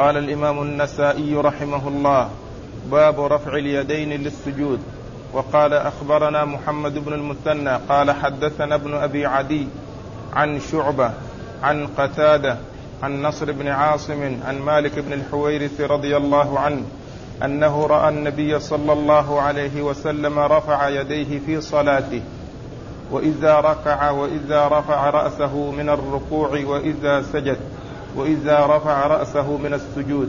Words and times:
قال 0.00 0.16
الإمام 0.16 0.62
النسائي 0.62 1.34
رحمه 1.34 1.88
الله 1.88 2.28
باب 2.90 3.20
رفع 3.20 3.52
اليدين 3.52 4.08
للسجود. 4.08 4.80
وقال 5.32 5.74
أخبرنا 5.74 6.44
محمد 6.44 6.98
بن 7.04 7.12
المثنى 7.12 7.76
قال 7.88 8.10
حدثنا 8.10 8.74
ابن 8.74 8.94
أبي 8.94 9.26
عدي 9.26 9.66
عن 10.32 10.60
شعبة 10.60 11.10
عن 11.62 11.86
قتادة 11.86 12.56
عن 13.02 13.22
نصر 13.22 13.52
بن 13.52 13.68
عاصم 13.68 14.36
عن 14.46 14.58
مالك 14.58 14.98
بن 14.98 15.12
الحويرث 15.12 15.80
رضي 15.80 16.16
الله 16.16 16.58
عنه 16.58 16.82
أنه 17.44 17.86
رأى 17.86 18.08
النبي 18.08 18.60
صلى 18.60 18.92
الله 18.92 19.40
عليه 19.40 19.82
وسلم 19.82 20.38
رفع 20.38 20.88
يديه 20.88 21.38
في 21.46 21.60
صلاته. 21.60 22.22
وإذا 23.10 23.60
ركع 23.60 24.10
وإذا 24.10 24.68
رفع 24.68 25.10
رأسه 25.10 25.70
من 25.70 25.88
الركوع 25.88 26.48
وإذا 26.48 27.22
سجد. 27.22 27.58
وإذا 28.16 28.66
رفع 28.66 29.06
رأسه 29.06 29.56
من 29.56 29.74
السجود 29.74 30.28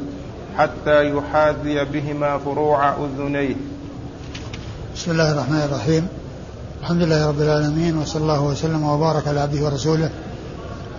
حتى 0.57 1.09
يحاذي 1.09 1.86
بهما 1.86 2.37
فروع 2.37 2.89
أذنيه. 2.89 3.56
بسم 4.96 5.11
الله 5.11 5.32
الرحمن 5.32 5.61
الرحيم. 5.61 6.07
الحمد 6.82 7.01
لله 7.01 7.28
رب 7.28 7.42
العالمين 7.42 7.97
وصلى 7.97 8.21
الله 8.21 8.42
وسلم 8.42 8.83
وبارك 8.83 9.28
على 9.28 9.39
عبده 9.39 9.65
ورسوله 9.65 10.09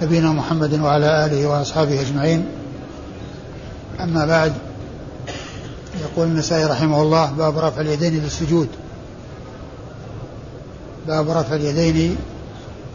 نبينا 0.03 0.33
محمد 0.33 0.81
وعلى 0.81 1.27
آله 1.27 1.47
وأصحابه 1.47 2.01
أجمعين. 2.01 2.47
أما 4.01 4.27
بعد 4.27 4.53
يقول 6.01 6.27
النسائي 6.27 6.65
رحمه 6.65 7.03
الله 7.03 7.31
باب 7.31 7.59
رفع 7.59 7.81
اليدين 7.81 8.23
للسجود. 8.23 8.69
باب 11.09 11.31
رفع 11.31 11.55
اليدين 11.55 12.17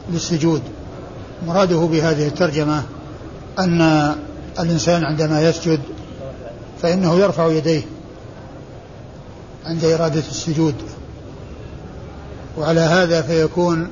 للسجود. 0.09 0.61
مراده 1.47 1.79
بهذه 1.79 2.27
الترجمة 2.27 2.83
أن 3.59 4.15
الإنسان 4.59 5.03
عندما 5.03 5.41
يسجد 5.41 5.79
فإنه 6.81 7.15
يرفع 7.15 7.47
يديه 7.47 7.81
عند 9.65 9.85
إرادة 9.85 10.23
السجود. 10.31 10.75
وعلى 12.57 12.79
هذا 12.79 13.21
فيكون 13.21 13.87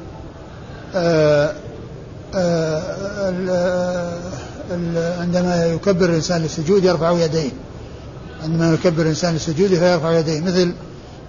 آه، 0.95 1.53
آه، 2.35 2.81
آآ 3.19 4.19
عندما 5.19 5.65
يكبر 5.65 6.05
الإنسان 6.09 6.41
للسجود 6.41 6.83
يرفع 6.83 7.11
يديه. 7.11 7.49
عندما 8.43 8.73
يكبر 8.73 9.01
الإنسان 9.01 9.33
للسجود 9.33 9.69
فيرفع 9.69 10.19
يديه 10.19 10.41
مثل 10.41 10.73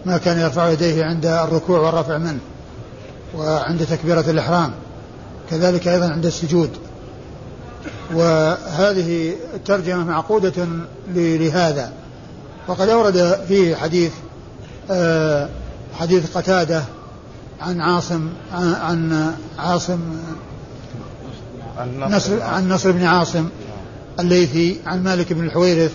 ما 0.06 0.18
كان 0.18 0.38
يرفع 0.38 0.68
يديه 0.68 1.04
عند 1.04 1.26
الركوع 1.26 1.78
والرفع 1.80 2.18
منه 2.18 2.38
وعند 3.36 3.86
تكبيرة 3.86 4.24
الإحرام. 4.30 4.72
كذلك 5.50 5.88
أيضا 5.88 6.08
عند 6.08 6.26
السجود. 6.26 6.70
وهذه 8.14 9.34
الترجمة 9.54 10.04
معقودة 10.04 10.66
لهذا. 11.14 11.92
وقد 12.68 12.88
أورد 12.88 13.40
فيه 13.48 13.76
حديث 13.76 14.12
آه، 14.90 15.48
حديث 15.94 16.36
قتادة 16.36 16.82
عن 17.60 17.80
عاصم 17.80 18.28
عن 18.52 19.32
عاصم 19.58 19.98
نصر 21.98 22.42
عن 22.42 22.68
نصر 22.68 22.92
بن 22.92 23.04
عاصم 23.04 23.48
الليثي 24.20 24.80
عن 24.86 25.02
مالك 25.04 25.32
بن 25.32 25.44
الحويرث 25.44 25.92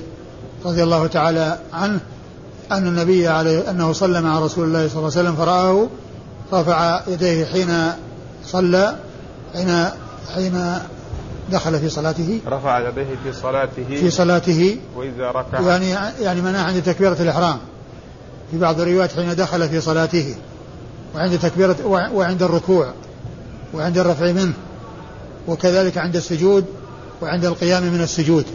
رضي 0.65 0.83
الله 0.83 1.07
تعالى 1.07 1.59
عنه 1.73 1.99
أن 2.71 2.87
النبي 2.87 3.27
عليه 3.27 3.69
أنه 3.69 3.91
صلى 3.93 4.21
مع 4.21 4.39
رسول 4.39 4.67
الله 4.67 4.87
صلى 4.87 4.99
الله 4.99 5.11
عليه 5.17 5.29
وسلم 5.29 5.35
فرآه 5.35 5.87
رفع 6.53 7.01
يديه 7.07 7.45
حين 7.45 7.91
صلى 8.45 8.95
حين 9.53 9.85
حين 10.35 10.75
دخل 11.51 11.79
في 11.79 11.89
صلاته. 11.89 12.39
رفع 12.47 12.89
يديه 12.89 13.15
في 13.23 13.33
صلاته. 13.33 13.83
في 13.99 14.09
صلاته. 14.09 14.77
وإذا 14.95 15.31
ركع. 15.31 15.59
يعني 15.59 15.89
يعني 16.21 16.41
منع 16.41 16.59
عند 16.59 16.83
تكبيرة 16.83 17.17
الإحرام. 17.19 17.59
في 18.51 18.57
بعض 18.57 18.79
الروايات 18.79 19.11
حين 19.11 19.35
دخل 19.35 19.69
في 19.69 19.81
صلاته. 19.81 20.35
وعند 21.15 21.39
تكبيرة 21.39 21.75
وعند 22.13 22.43
الركوع. 22.43 22.93
وعند 23.73 23.97
الرفع 23.97 24.31
منه. 24.31 24.53
وكذلك 25.47 25.97
عند 25.97 26.15
السجود. 26.15 26.65
وعند 27.21 27.45
القيام 27.45 27.83
من 27.83 28.01
السجود. 28.01 28.45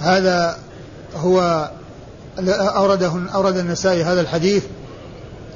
هذا 0.00 0.58
هو 1.16 1.70
أورده 2.48 3.12
أورد 3.34 3.56
النسائي 3.56 4.04
هذا 4.04 4.20
الحديث 4.20 4.64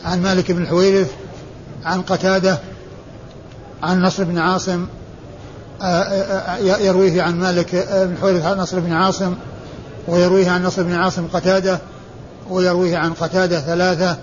عن 0.05 0.23
مالك 0.23 0.53
بن 0.53 0.63
الحويرث 0.63 1.11
عن 1.85 2.03
قتادة 2.03 2.59
عن 3.83 4.03
نصر 4.03 4.25
بن 4.25 4.39
عاصم 4.39 4.87
يرويه 6.61 7.23
عن 7.23 7.41
مالك 7.41 7.75
بن 7.75 8.13
الحويرث 8.13 8.45
عن 8.45 8.57
نصر 8.57 8.81
بن 8.81 8.93
عاصم 8.93 9.35
ويرويه 10.09 10.51
عن 10.51 10.65
نصر 10.65 10.83
بن 10.83 10.95
عاصم 10.95 11.27
قتادة 11.27 11.79
ويرويه 12.51 12.97
عن 12.97 13.13
قتادة 13.13 13.61
ثلاثة 13.61 14.17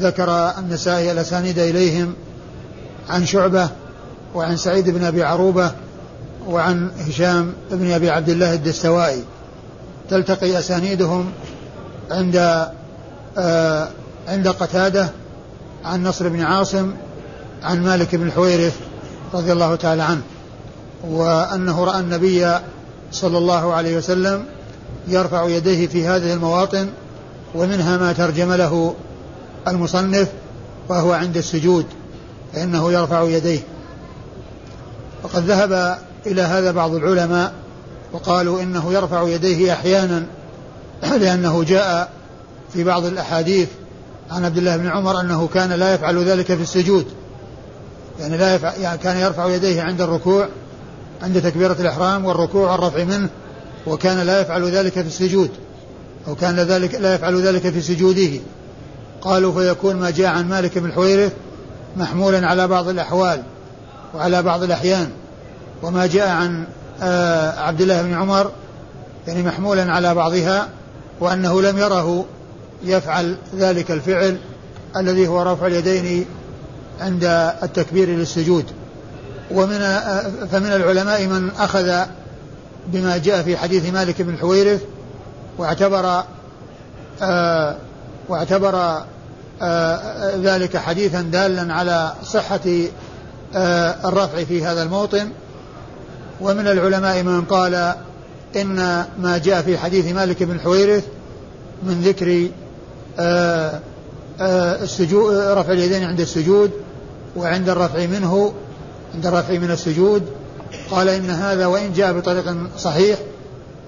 ذكر 0.00 0.52
النسائي 0.58 1.12
الأسانيد 1.12 1.58
إليهم 1.58 2.14
عن 3.10 3.26
شعبة 3.26 3.68
وعن 4.34 4.56
سعيد 4.56 4.90
بن 4.90 5.04
أبي 5.04 5.22
عروبة 5.22 5.72
وعن 6.46 6.90
هشام 7.08 7.52
بن 7.70 7.90
أبي 7.90 8.10
عبد 8.10 8.28
الله 8.28 8.54
الدستوائي. 8.54 9.22
تلتقي 10.10 10.58
أسانيدهم 10.58 11.32
عند 12.10 12.66
عند 14.28 14.48
قتادة 14.48 15.08
عن 15.84 16.02
نصر 16.02 16.28
بن 16.28 16.40
عاصم 16.40 16.92
عن 17.62 17.82
مالك 17.82 18.14
بن 18.14 18.26
الحويرث 18.26 18.76
رضي 19.34 19.52
الله 19.52 19.76
تعالى 19.76 20.02
عنه. 20.02 20.22
وأنه 21.08 21.84
رأى 21.84 22.00
النبي 22.00 22.58
صلى 23.12 23.38
الله 23.38 23.74
عليه 23.74 23.96
وسلم 23.96 24.44
يرفع 25.08 25.48
يديه 25.48 25.86
في 25.86 26.06
هذه 26.06 26.32
المواطن 26.32 26.88
ومنها 27.54 27.96
ما 27.96 28.12
ترجم 28.12 28.52
له 28.52 28.94
المصنف 29.68 30.28
وهو 30.88 31.12
عند 31.12 31.36
السجود 31.36 31.86
فإنه 32.52 32.92
يرفع 32.92 33.22
يديه. 33.22 33.60
وقد 35.22 35.44
ذهب 35.44 35.98
إلى 36.26 36.42
هذا 36.42 36.70
بعض 36.70 36.94
العلماء 36.94 37.52
وقالوا 38.12 38.62
إنه 38.62 38.92
يرفع 38.92 39.28
يديه 39.28 39.72
أحيانا 39.72 40.26
لأنه 41.22 41.64
جاء 41.64 42.12
في 42.72 42.84
بعض 42.84 43.04
الأحاديث 43.04 43.68
عن 44.30 44.44
عبد 44.44 44.58
الله 44.58 44.76
بن 44.76 44.86
عمر 44.86 45.20
أنه 45.20 45.48
كان 45.54 45.72
لا 45.72 45.94
يفعل 45.94 46.24
ذلك 46.24 46.46
في 46.46 46.62
السجود 46.62 47.06
يعني 48.20 48.36
لا 48.36 48.54
يفعل 48.54 48.80
يعني 48.80 48.98
كان 48.98 49.16
يرفع 49.16 49.46
يديه 49.46 49.82
عند 49.82 50.00
الركوع 50.00 50.48
عند 51.22 51.42
تكبيرة 51.42 51.76
الإحرام 51.80 52.24
والركوع 52.24 52.70
والرفع 52.70 53.04
منه 53.04 53.28
وكان 53.86 54.18
لا 54.18 54.40
يفعل 54.40 54.70
ذلك 54.70 54.92
في 54.92 55.06
السجود 55.06 55.50
أو 56.28 56.34
كان 56.34 56.56
ذلك 56.56 56.94
لا 56.94 57.14
يفعل 57.14 57.42
ذلك 57.42 57.70
في 57.70 57.80
سجوده. 57.80 58.40
قالوا 59.20 59.52
فيكون 59.52 59.96
ما 59.96 60.10
جاء 60.10 60.26
عن 60.26 60.48
مالك 60.48 60.78
بن 60.78 60.86
الحويرث 60.86 61.32
محمولا 61.96 62.46
على 62.46 62.68
بعض 62.68 62.88
الأحوال 62.88 63.42
وعلى 64.14 64.42
بعض 64.42 64.62
الأحيان 64.62 65.10
وما 65.82 66.06
جاء 66.06 66.28
عن 66.28 66.64
آه، 67.02 67.60
عبد 67.60 67.80
الله 67.80 68.02
بن 68.02 68.14
عمر 68.14 68.50
يعني 69.26 69.42
محمولا 69.42 69.92
على 69.92 70.14
بعضها 70.14 70.68
وأنه 71.20 71.62
لم 71.62 71.78
يره 71.78 72.24
يفعل 72.84 73.36
ذلك 73.56 73.90
الفعل 73.90 74.38
الذي 74.96 75.28
هو 75.28 75.42
رفع 75.42 75.66
اليدين 75.66 76.26
عند 77.00 77.24
التكبير 77.62 78.08
للسجود. 78.08 78.64
ومن 79.50 79.78
فمن 80.52 80.72
العلماء 80.72 81.26
من 81.26 81.50
أخذ 81.58 81.92
بما 82.86 83.18
جاء 83.18 83.42
في 83.42 83.56
حديث 83.56 83.92
مالك 83.92 84.22
بن 84.22 84.34
الحويرث 84.34 84.80
واعتبر 85.58 86.24
آه 87.22 87.76
واعتبر 88.28 89.02
آه 89.62 90.36
ذلك 90.36 90.76
حديثا 90.76 91.22
دالا 91.22 91.74
على 91.74 92.12
صحة 92.24 92.60
آه 93.54 94.08
الرفع 94.08 94.44
في 94.44 94.64
هذا 94.64 94.82
الموطن. 94.82 95.28
ومن 96.40 96.68
العلماء 96.68 97.22
من 97.22 97.42
قال 97.42 97.94
إن 98.56 99.04
ما 99.18 99.38
جاء 99.44 99.62
في 99.62 99.78
حديث 99.78 100.12
مالك 100.12 100.42
بن 100.42 100.54
الحويرث 100.54 101.04
من 101.82 102.00
ذكر 102.00 102.48
آه، 103.18 103.80
آه، 104.40 104.82
السجود 104.82 105.34
رفع 105.34 105.72
اليدين 105.72 106.04
عند 106.04 106.20
السجود 106.20 106.70
وعند 107.36 107.68
الرفع 107.68 108.06
منه 108.06 108.52
عند 109.14 109.26
الرفع 109.26 109.58
من 109.58 109.70
السجود 109.70 110.22
قال 110.90 111.08
إن 111.08 111.30
هذا 111.30 111.66
وإن 111.66 111.92
جاء 111.92 112.12
بطريق 112.12 112.56
صحيح 112.78 113.18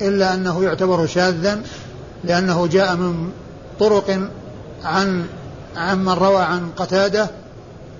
إلا 0.02 0.34
أنه 0.34 0.64
يعتبر 0.64 1.06
شاذا 1.06 1.60
لأنه 2.24 2.66
جاء 2.66 2.96
من 2.96 3.30
طرق 3.80 4.20
عن 4.84 5.26
عن 5.76 6.04
من 6.04 6.12
روى 6.12 6.42
عن 6.42 6.70
قتادة 6.76 7.30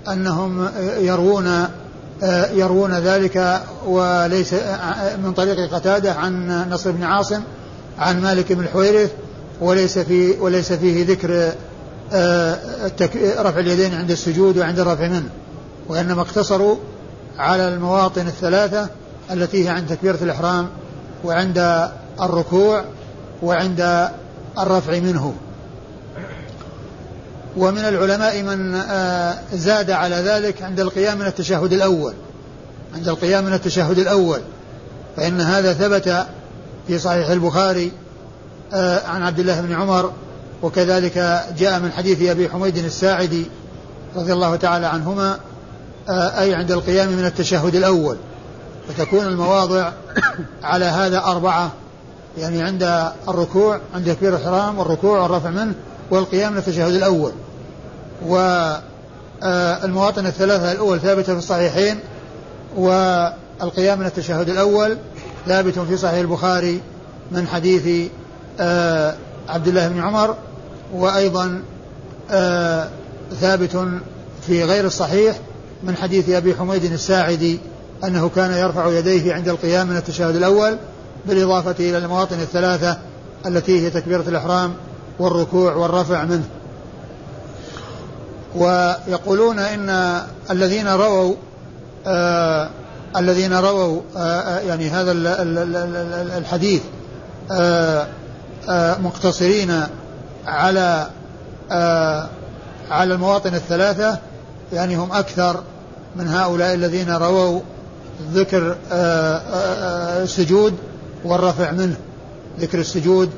أنهم 0.07 0.69
يروون 0.97 1.67
يروون 2.53 2.93
ذلك 2.93 3.61
وليس 3.85 4.53
من 5.23 5.33
طريق 5.33 5.73
قتادة 5.73 6.13
عن 6.13 6.65
نصر 6.69 6.91
بن 6.91 7.03
عاصم 7.03 7.41
عن 7.99 8.21
مالك 8.21 8.53
بن 8.53 8.63
الحويرث 8.63 9.11
وليس 9.61 9.99
في 9.99 10.31
وليس 10.39 10.73
فيه 10.73 11.05
ذكر 11.05 11.51
آه، 12.13 12.57
رفع 13.39 13.59
اليدين 13.59 13.93
عند 13.93 14.11
السجود 14.11 14.57
وعند 14.57 14.79
الرفع 14.79 15.07
منه 15.07 15.29
وإنما 15.87 16.21
اقتصروا 16.21 16.77
على 17.37 17.67
المواطن 17.67 18.27
الثلاثة 18.27 18.89
التي 19.31 19.65
هي 19.65 19.69
عند 19.69 19.87
تكبيرة 19.89 20.17
الإحرام 20.21 20.69
وعند 21.23 21.89
الركوع 22.21 22.83
وعند 23.43 24.09
الرفع 24.59 24.99
منه. 24.99 25.33
ومن 27.57 27.77
العلماء 27.81 28.41
من 28.41 28.75
آه، 28.75 29.37
زاد 29.53 29.91
على 29.91 30.15
ذلك 30.15 30.61
عند 30.61 30.79
القيام 30.79 31.17
من 31.17 31.25
التشهد 31.25 31.73
الأول. 31.73 32.13
عند 32.95 33.07
القيام 33.07 33.45
من 33.45 33.53
التشهد 33.53 33.99
الأول. 33.99 34.39
فإن 35.17 35.41
هذا 35.41 35.73
ثبت 35.73 36.25
في 36.87 36.99
صحيح 36.99 37.29
البخاري 37.29 37.91
آه، 38.73 39.07
عن 39.07 39.23
عبد 39.23 39.39
الله 39.39 39.61
بن 39.61 39.73
عمر 39.73 40.11
وكذلك 40.61 41.43
جاء 41.57 41.79
من 41.79 41.91
حديث 41.91 42.21
أبي 42.21 42.49
حميد 42.49 42.77
الساعدي 42.77 43.45
رضي 44.15 44.33
الله 44.33 44.55
تعالى 44.55 44.85
عنهما 44.85 45.39
أي 46.09 46.53
عند 46.53 46.71
القيام 46.71 47.09
من 47.09 47.25
التشهد 47.25 47.75
الأول. 47.75 48.17
فتكون 48.87 49.25
المواضع 49.25 49.91
على 50.63 50.85
هذا 50.85 51.17
أربعة. 51.17 51.71
يعني 52.37 52.63
عند 52.63 53.11
الركوع 53.27 53.79
عند 53.95 54.13
تكبير 54.13 54.35
الحرام 54.35 54.79
والركوع 54.79 55.19
والرفع 55.19 55.49
منه 55.49 55.73
والقيام 56.11 56.51
من 56.51 56.57
التشهد 56.57 56.93
الأول. 56.93 57.31
والمواطن 58.25 60.25
الثلاثة 60.25 60.71
الأول 60.71 60.99
ثابتة 60.99 61.33
في 61.33 61.39
الصحيحين 61.39 61.99
والقيام 62.77 63.99
من 63.99 64.05
التشهد 64.05 64.49
الأول 64.49 64.97
ثابت 65.47 65.79
في 65.79 65.97
صحيح 65.97 66.19
البخاري 66.19 66.81
من 67.31 67.47
حديث 67.47 68.11
آه، 68.59 69.15
عبد 69.49 69.67
الله 69.67 69.87
بن 69.87 69.99
عمر 69.99 70.35
وأيضا 70.93 71.61
آه، 72.31 72.87
ثابت 73.41 73.77
في 74.47 74.63
غير 74.63 74.85
الصحيح 74.85 75.39
من 75.85 75.95
حديث 75.95 76.29
أبي 76.29 76.55
حميد 76.55 76.83
الساعدي 76.83 77.59
أنه 78.03 78.29
كان 78.29 78.51
يرفع 78.51 78.87
يديه 78.87 79.33
عند 79.33 79.49
القيام 79.49 79.87
من 79.87 79.97
التشهد 79.97 80.35
الأول 80.35 80.77
بالإضافة 81.25 81.75
إلى 81.79 81.97
المواطن 81.97 82.39
الثلاثة 82.39 82.97
التي 83.45 83.85
هي 83.85 83.89
تكبيرة 83.89 84.23
الإحرام 84.27 84.73
والركوع 85.19 85.73
والرفع 85.75 86.23
منه. 86.23 86.45
ويقولون 88.55 89.59
إن 89.59 90.21
الذين 90.51 90.87
رووا 90.87 91.35
آه 92.07 92.69
الذين 93.17 93.53
رووا 93.53 94.01
آه, 94.17 94.19
آه، 94.19 94.59
يعني 94.59 94.89
هذا 94.89 95.11
الحديث 96.37 96.81
آه 97.51 98.07
آه 98.69 98.97
مقتصرين 98.97 99.83
على 100.45 101.07
آه 101.71 102.29
على 102.91 103.13
المواطن 103.13 103.55
الثلاثة 103.55 104.17
يعني 104.73 104.95
هم 104.95 105.11
أكثر 105.11 105.63
من 106.15 106.27
هؤلاء 106.27 106.73
الذين 106.73 107.09
رووا 107.09 107.59
ذكر 108.33 108.75
آه، 108.91 109.37
آه، 109.37 110.23
السجود 110.23 110.73
والرفع 111.25 111.71
منه. 111.71 111.95
ذكر 112.59 112.79
السجود 112.79 113.29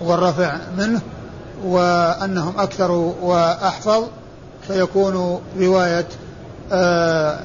والرفع 0.00 0.56
منه 0.78 1.00
وأنهم 1.64 2.60
أكثر 2.60 2.90
وأحفظ 3.22 4.04
فيكون 4.68 5.40
رواية 5.58 6.06
آه، 6.72 7.40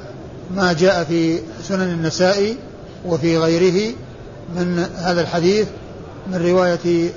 ما 0.56 0.72
جاء 0.72 1.04
في 1.04 1.40
سنن 1.62 1.82
النسائي 1.82 2.56
وفي 3.06 3.38
غيره 3.38 3.94
من 4.56 4.86
هذا 4.96 5.20
الحديث 5.20 5.68
من 6.26 6.46
رواية 6.46 7.10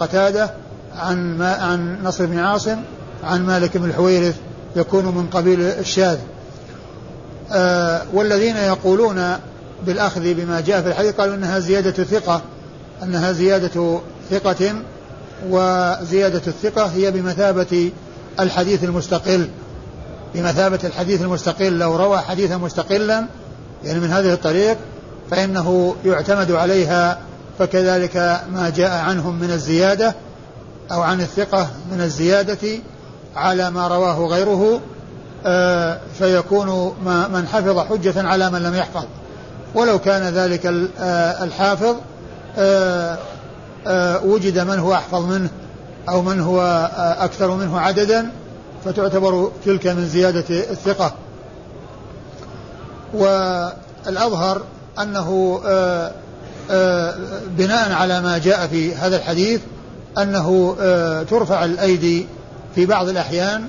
قتادة 0.00 0.50
عن 0.96 1.38
ما 1.38 1.52
عن 1.54 2.02
نصر 2.04 2.26
بن 2.26 2.38
عاصم 2.38 2.76
عن 3.24 3.46
مالك 3.46 3.76
بن 3.76 3.84
الحويرث 3.84 4.34
يكون 4.76 5.04
من 5.04 5.26
قبيل 5.26 5.60
الشاذ. 5.60 6.18
آه 7.52 8.02
والذين 8.12 8.56
يقولون 8.56 9.36
بالأخذ 9.86 10.34
بما 10.34 10.60
جاء 10.60 10.82
في 10.82 10.88
الحديث 10.88 11.14
قالوا 11.14 11.34
أنها 11.34 11.58
زيادة 11.58 12.04
ثقة 12.04 12.42
أنها 13.02 13.32
زيادة 13.32 14.00
ثقة 14.30 14.74
وزيادة 15.50 16.42
الثقة 16.46 16.86
هي 16.86 17.10
بمثابة 17.10 17.90
الحديث 18.40 18.84
المستقل 18.84 19.48
بمثابة 20.34 20.78
الحديث 20.84 21.22
المستقل 21.22 21.78
لو 21.78 21.96
روى 21.96 22.18
حديثا 22.18 22.56
مستقلا 22.56 23.26
يعني 23.84 24.00
من 24.00 24.10
هذه 24.10 24.32
الطريق 24.32 24.76
فإنه 25.30 25.96
يعتمد 26.04 26.52
عليها 26.52 27.18
فكذلك 27.58 28.16
ما 28.52 28.72
جاء 28.76 28.90
عنهم 28.90 29.38
من 29.40 29.50
الزيادة 29.50 30.14
أو 30.92 31.02
عن 31.02 31.20
الثقة 31.20 31.68
من 31.92 32.00
الزيادة 32.00 32.78
على 33.36 33.70
ما 33.70 33.88
رواه 33.88 34.26
غيره 34.26 34.80
فيكون 36.18 36.94
من 37.32 37.46
حفظ 37.52 37.78
حجة 37.78 38.28
على 38.28 38.50
من 38.50 38.62
لم 38.62 38.74
يحفظ. 38.74 39.04
ولو 39.74 39.98
كان 39.98 40.22
ذلك 40.22 40.66
آه، 41.00 41.44
الحافظ 41.44 41.96
آه، 42.58 43.18
وجد 44.24 44.58
من 44.58 44.78
هو 44.78 44.94
أحفظ 44.94 45.24
منه 45.24 45.48
أو 46.08 46.22
من 46.22 46.40
هو 46.40 46.90
أكثر 47.18 47.50
منه 47.50 47.80
عددا 47.80 48.30
فتعتبر 48.84 49.50
تلك 49.64 49.86
من 49.86 50.08
زيادة 50.08 50.44
الثقة. 50.50 51.14
والأظهر 53.14 54.62
أنه 54.98 55.60
بناء 57.56 57.92
على 57.92 58.20
ما 58.20 58.38
جاء 58.38 58.66
في 58.66 58.94
هذا 58.94 59.16
الحديث 59.16 59.60
أنه 60.18 60.76
ترفع 61.30 61.64
الأيدي 61.64 62.26
في 62.74 62.86
بعض 62.86 63.08
الأحيان 63.08 63.66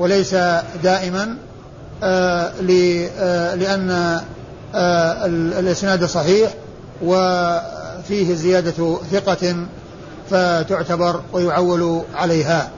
وليس 0.00 0.34
دائما 0.82 1.36
آه، 2.02 2.52
آه، 3.18 3.54
لأن 3.54 3.90
آه، 4.74 5.26
الإسناد 5.26 6.04
صحيح 6.04 6.54
وفيه 7.02 8.34
زيادة 8.34 8.98
ثقة 9.12 9.66
فتعتبر 10.30 11.20
ويعول 11.32 12.02
عليها. 12.14 12.70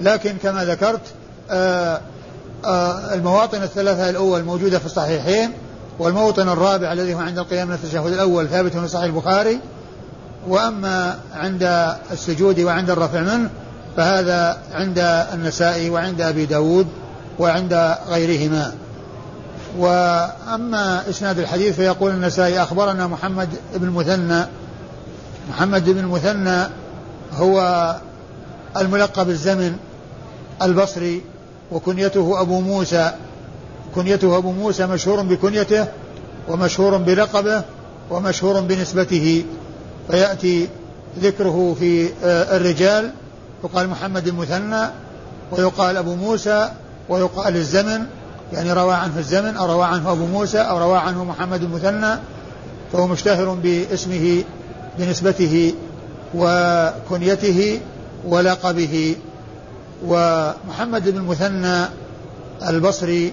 لكن 0.00 0.36
كما 0.42 0.64
ذكرت 0.64 1.00
المواطن 3.14 3.62
الثلاثة 3.62 4.10
الأول 4.10 4.42
موجودة 4.42 4.78
في 4.78 4.86
الصحيحين 4.86 5.52
والموطن 5.98 6.48
الرابع 6.48 6.92
الذي 6.92 7.14
هو 7.14 7.18
عند 7.18 7.38
القيام 7.38 7.68
من 7.68 7.74
التشهد 7.74 8.12
الأول 8.12 8.48
ثابت 8.48 8.76
في 8.76 8.88
صحيح 8.88 9.04
البخاري 9.04 9.60
وأما 10.48 11.18
عند 11.34 11.94
السجود 12.12 12.60
وعند 12.60 12.90
الرفع 12.90 13.20
منه 13.20 13.50
فهذا 13.96 14.58
عند 14.72 14.98
النسائي 15.32 15.90
وعند 15.90 16.20
أبي 16.20 16.46
داود 16.46 16.86
وعند 17.38 17.96
غيرهما. 18.08 18.72
وأما 19.78 21.10
إسناد 21.10 21.38
الحديث 21.38 21.76
فيقول 21.76 22.10
النسائي 22.10 22.62
أخبرنا 22.62 23.06
محمد 23.06 23.48
بن 23.74 23.86
المثنى. 23.86 24.44
محمد 25.50 25.90
بن 25.90 25.98
المثنى 25.98 26.66
هو 27.32 27.96
الملقب 28.76 29.28
الزمن 29.30 29.76
البصري 30.62 31.22
وكنيته 31.72 32.40
أبو 32.40 32.60
موسى. 32.60 33.12
كنيته 33.94 34.36
أبو 34.36 34.52
موسى 34.52 34.86
مشهور 34.86 35.22
بكنيته 35.22 35.86
ومشهور 36.48 36.96
بلقبه 36.96 37.62
ومشهور 38.10 38.60
بنسبته. 38.60 39.44
فيأتي 40.10 40.68
ذكره 41.20 41.76
في 41.78 42.08
آه، 42.24 42.56
الرجال. 42.56 43.10
يقال 43.64 43.88
محمد 43.88 44.28
المثنى 44.28 44.86
ويقال 45.52 45.96
أبو 45.96 46.14
موسى 46.14 46.70
ويقال 47.08 47.56
الزمن 47.56 48.06
يعني 48.52 48.72
روى 48.72 48.94
عنه 48.94 49.18
الزمن 49.18 49.56
أو 49.56 49.72
روى 49.72 49.84
عنه 49.84 50.12
أبو 50.12 50.26
موسى 50.26 50.58
أو 50.58 50.78
روى 50.78 50.98
عنه 50.98 51.24
محمد 51.24 51.62
المثنى 51.62 52.18
فهو 52.92 53.06
مشتهر 53.06 53.54
باسمه 53.54 54.44
بنسبته 54.98 55.74
وكنيته 56.34 57.80
ولقبه. 58.24 59.16
ومحمد 60.06 61.08
بن 61.08 61.16
المثنى 61.16 61.84
البصري 62.68 63.32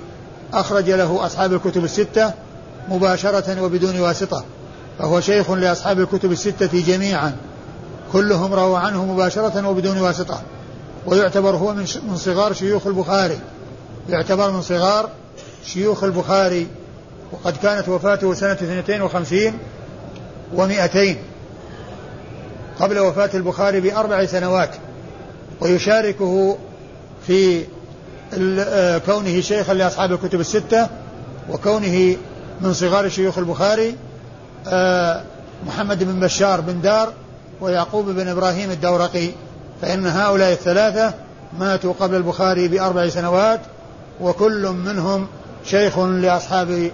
أخرج 0.54 0.90
له 0.90 1.26
أصحاب 1.26 1.54
الكتب 1.54 1.84
الستة 1.84 2.34
مباشرة 2.90 3.62
وبدون 3.62 4.00
واسطة 4.00 4.44
فهو 5.00 5.22
شيخ 5.22 5.52
لأصحاب 5.52 6.00
الكتب 6.00 6.32
الستة 6.32 6.82
جميعا. 6.82 7.36
كلهم 8.14 8.54
رووا 8.54 8.78
عنه 8.78 9.06
مباشرة 9.06 9.68
وبدون 9.68 9.98
واسطة. 9.98 10.42
ويعتبر 11.06 11.56
هو 11.56 11.74
من 11.74 11.86
من 12.10 12.18
صغار 12.18 12.54
شيوخ 12.54 12.88
البخاري. 12.88 13.40
يعتبر 14.10 14.52
من 14.52 14.62
صغار 14.62 15.10
شيوخ 15.66 16.04
البخاري. 16.04 16.68
وقد 17.32 17.58
كانت 17.58 17.90
وفاته 17.90 18.34
سنة 18.34 18.54
52 18.54 19.54
و200 20.58 21.16
قبل 22.80 23.00
وفاة 23.00 23.30
البخاري 23.34 23.82
بأربع 23.82 24.26
سنوات. 24.26 24.70
ويشاركه 25.62 26.58
في 27.28 27.66
آه، 28.60 28.98
كونه 28.98 29.42
شيخا 29.42 29.74
لأصحاب 29.74 30.12
الكتب 30.12 30.40
الستة. 30.40 30.88
وكونه 31.50 32.18
من 32.62 32.74
صغار 32.74 33.10
شيوخ 33.10 33.38
البخاري 33.38 33.96
آه، 34.68 35.24
محمد 35.68 36.04
بن 36.04 36.20
بشار 36.20 36.62
بن 36.62 36.82
دار 36.82 37.14
ويعقوب 37.62 38.10
بن 38.10 38.28
إبراهيم 38.28 38.72
الدورقي 38.72 39.30
فإن 39.82 40.08
هؤلاء 40.08 40.52
الثلاثة 40.52 41.14
ماتوا 41.60 41.94
قبل 42.00 42.16
البخاري 42.16 42.68
بأربع 42.68 43.10
سنوات 43.10 43.60
وكل 44.22 44.68
منهم 44.68 45.28
شيخ 45.66 46.00
لأصحاب 46.00 46.92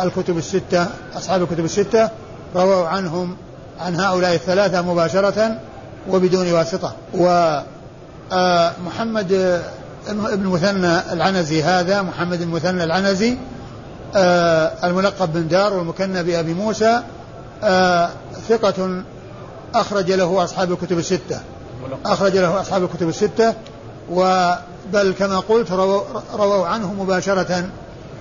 الكتب 0.00 0.38
الستة 0.38 0.86
أصحاب 1.16 1.42
الكتب 1.42 1.64
الستة 1.64 2.10
رووا 2.56 2.88
عنهم 2.88 3.36
عن 3.80 3.96
هؤلاء 3.96 4.34
الثلاثة 4.34 4.82
مباشرة 4.82 5.58
وبدون 6.10 6.52
واسطة. 6.52 6.92
ومحمد 7.14 7.62
آه، 9.32 9.62
ابن 10.08 10.46
مثنى 10.46 11.12
العنزي 11.12 11.62
هذا 11.62 12.02
محمد 12.02 12.40
المثنى 12.40 12.84
العنزي 12.84 13.36
آه، 14.16 14.72
الملقب 14.84 15.32
بن 15.32 15.48
دار 15.48 15.74
والمكنى 15.74 16.22
بأبي 16.22 16.54
موسى 16.54 17.02
آه، 17.62 18.10
ثقة 18.48 19.02
أخرج 19.74 20.12
له 20.12 20.44
أصحاب 20.44 20.72
الكتب 20.72 20.98
الستة. 20.98 21.40
أخرج 22.06 22.36
له 22.36 22.60
أصحاب 22.60 22.84
الكتب 22.84 23.08
الستة. 23.08 23.54
وبل 24.10 25.14
كما 25.18 25.38
قلت 25.38 25.72
رووا, 25.72 26.02
رووا 26.34 26.66
عنه 26.66 26.92
مباشرة 26.92 27.64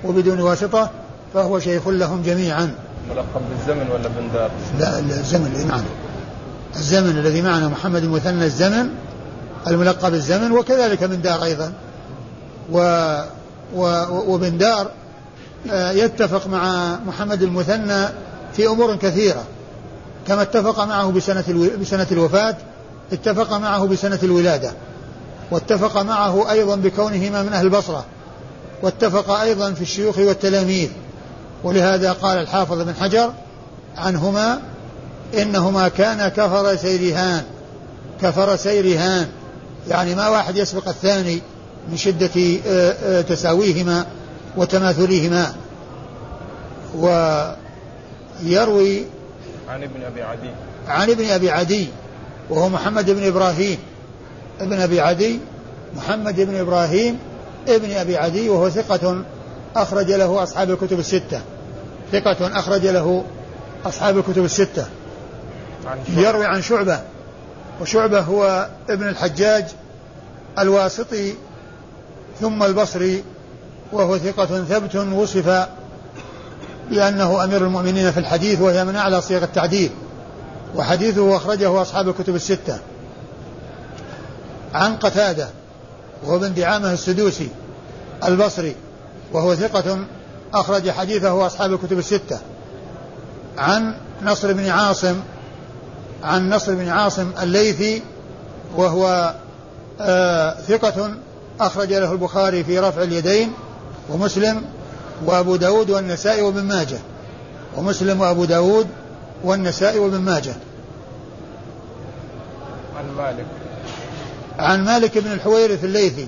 وبدون 0.03 0.39
واسطة 0.39 0.89
فهو 1.33 1.59
شيخ 1.59 1.87
لهم 1.87 2.21
جميعا. 2.21 2.75
ملقب 3.09 3.41
بالزمن 3.49 3.89
ولا 3.91 4.07
بن 4.07 4.33
دار؟ 4.33 4.51
لا 4.79 4.99
الزمن 4.99 5.67
نعم 5.67 5.83
الزمن 6.75 7.17
الذي 7.17 7.41
معنا 7.41 7.67
محمد 7.67 8.03
المثنى 8.03 8.45
الزمن 8.45 8.89
الملقب 9.67 10.13
الزمن 10.13 10.51
وكذلك 10.51 11.03
من 11.03 11.21
دار 11.21 11.43
أيضا. 11.43 11.73
و 12.71 12.79
و 13.75 14.05
وبن 14.33 14.57
دار 14.57 14.91
آه، 15.71 15.91
يتفق 15.91 16.47
مع 16.47 16.95
محمد 17.07 17.41
المثنى 17.41 18.07
في 18.53 18.67
أمور 18.67 18.95
كثيرة. 18.95 19.43
كما 20.27 20.41
اتفق 20.41 20.83
معه 20.83 21.11
بسنة 21.11 21.69
بسنة 21.81 22.07
الوفاة 22.11 22.55
اتفق 23.13 23.53
معه 23.53 23.85
بسنة 23.87 24.19
الولادة 24.23 24.71
واتفق 25.51 26.01
معه 26.01 26.51
أيضا 26.51 26.75
بكونهما 26.75 27.43
من 27.43 27.53
أهل 27.53 27.65
البصرة 27.65 28.05
واتفق 28.81 29.31
أيضا 29.31 29.73
في 29.73 29.81
الشيوخ 29.81 30.17
والتلاميذ. 30.17 30.89
ولهذا 31.63 32.11
قال 32.11 32.37
الحافظ 32.37 32.81
بن 32.81 32.93
حجر 32.95 33.33
عنهما 33.97 34.61
إنهما 35.37 35.87
كان 35.87 36.27
كفر 36.27 36.75
سيرهان 36.75 37.43
كفر 38.21 38.55
سيرهان. 38.55 39.27
يعني 39.89 40.15
ما 40.15 40.29
واحد 40.29 40.57
يسبق 40.57 40.87
الثاني 40.87 41.41
من 41.89 41.97
شدة 41.97 42.29
آه، 42.67 42.91
آه، 43.03 43.21
تساويهما 43.21 44.05
وتماثلهما 44.57 45.53
ويروي 48.43 49.05
عن 49.73 49.83
ابن 49.83 50.03
أبي 50.03 50.23
عدي. 50.23 50.49
عن 50.87 51.09
ابن 51.09 51.29
أبي 51.29 51.51
عدي 51.51 51.87
وهو 52.49 52.69
محمد 52.69 53.09
بن 53.09 53.27
إبراهيم. 53.27 53.77
ابن 54.59 54.79
أبي 54.79 55.01
عدي 55.01 55.39
محمد 55.95 56.41
بن 56.41 56.59
إبراهيم 56.59 57.19
ابن 57.67 57.91
أبي 57.91 58.17
عدي 58.17 58.49
وهو 58.49 58.69
ثقة 58.69 59.23
أخرج 59.75 60.11
له 60.11 60.43
أصحاب 60.43 60.71
الكتب 60.71 60.99
الستة. 60.99 61.41
ثقة 62.11 62.59
أخرج 62.59 62.87
له 62.87 63.23
أصحاب 63.85 64.17
الكتب 64.17 64.45
الستة. 64.45 64.85
عن 65.85 65.97
يروي 66.17 66.45
عن 66.45 66.61
شعبة 66.61 66.99
وشعبة 67.81 68.19
هو 68.19 68.69
ابن 68.89 69.07
الحجاج 69.07 69.65
الواسطي 70.59 71.33
ثم 72.41 72.63
البصري 72.63 73.23
وهو 73.91 74.17
ثقة 74.17 74.63
ثبت 74.63 74.95
وصف 74.95 75.67
بأنه 76.89 77.43
أمير 77.43 77.65
المؤمنين 77.65 78.11
في 78.11 78.19
الحديث 78.19 78.61
وهي 78.61 78.85
من 78.85 78.95
أعلى 78.95 79.21
صيغ 79.21 79.43
التعديل 79.43 79.91
وحديثه 80.75 81.35
أخرجه 81.35 81.81
أصحاب 81.81 82.09
الكتب 82.09 82.35
الستة. 82.35 82.79
عن 84.73 84.95
قتادة 84.95 85.47
وهو 86.23 86.39
بن 86.39 86.53
دعامة 86.53 86.93
السدوسي 86.93 87.49
البصري 88.23 88.75
وهو 89.33 89.55
ثقة 89.55 90.05
أخرج 90.53 90.91
حديثه 90.91 91.45
أصحاب 91.45 91.73
الكتب 91.73 91.97
الستة. 91.97 92.39
عن 93.57 93.95
نصر 94.23 94.53
بن 94.53 94.69
عاصم 94.69 95.15
عن 96.23 96.49
نصر 96.49 96.75
بن 96.75 96.89
عاصم 96.89 97.31
الليثي 97.41 98.01
وهو 98.75 99.33
آه 100.01 100.55
ثقة 100.67 101.13
أخرج 101.59 101.93
له 101.93 102.11
البخاري 102.11 102.63
في 102.63 102.79
رفع 102.79 103.03
اليدين 103.03 103.53
ومسلم 104.09 104.61
وأبو 105.25 105.55
داود 105.55 105.89
والنسائي 105.89 106.41
وابن 106.41 106.63
ماجه. 106.63 106.99
ومسلم 107.77 108.21
وأبو 108.21 108.45
داود 108.45 108.87
والنسائي 109.43 109.99
وابن 109.99 110.17
ماجه. 110.17 110.55
عن 112.97 113.05
مالك. 113.17 113.45
عن 114.59 114.85
مالك 114.85 115.17
بن 115.17 115.31
الحويرث 115.31 115.83
الليثي 115.83 116.27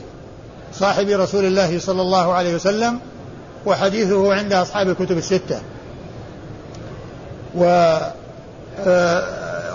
صاحب 0.74 1.08
رسول 1.10 1.46
الله 1.46 1.80
صلى 1.80 2.02
الله 2.02 2.34
عليه 2.34 2.56
وسلم 2.56 3.00
وحديثه 3.66 4.34
عند 4.34 4.54
أصحاب 4.54 4.90
الكتب 4.90 5.18
الستة. 5.18 5.62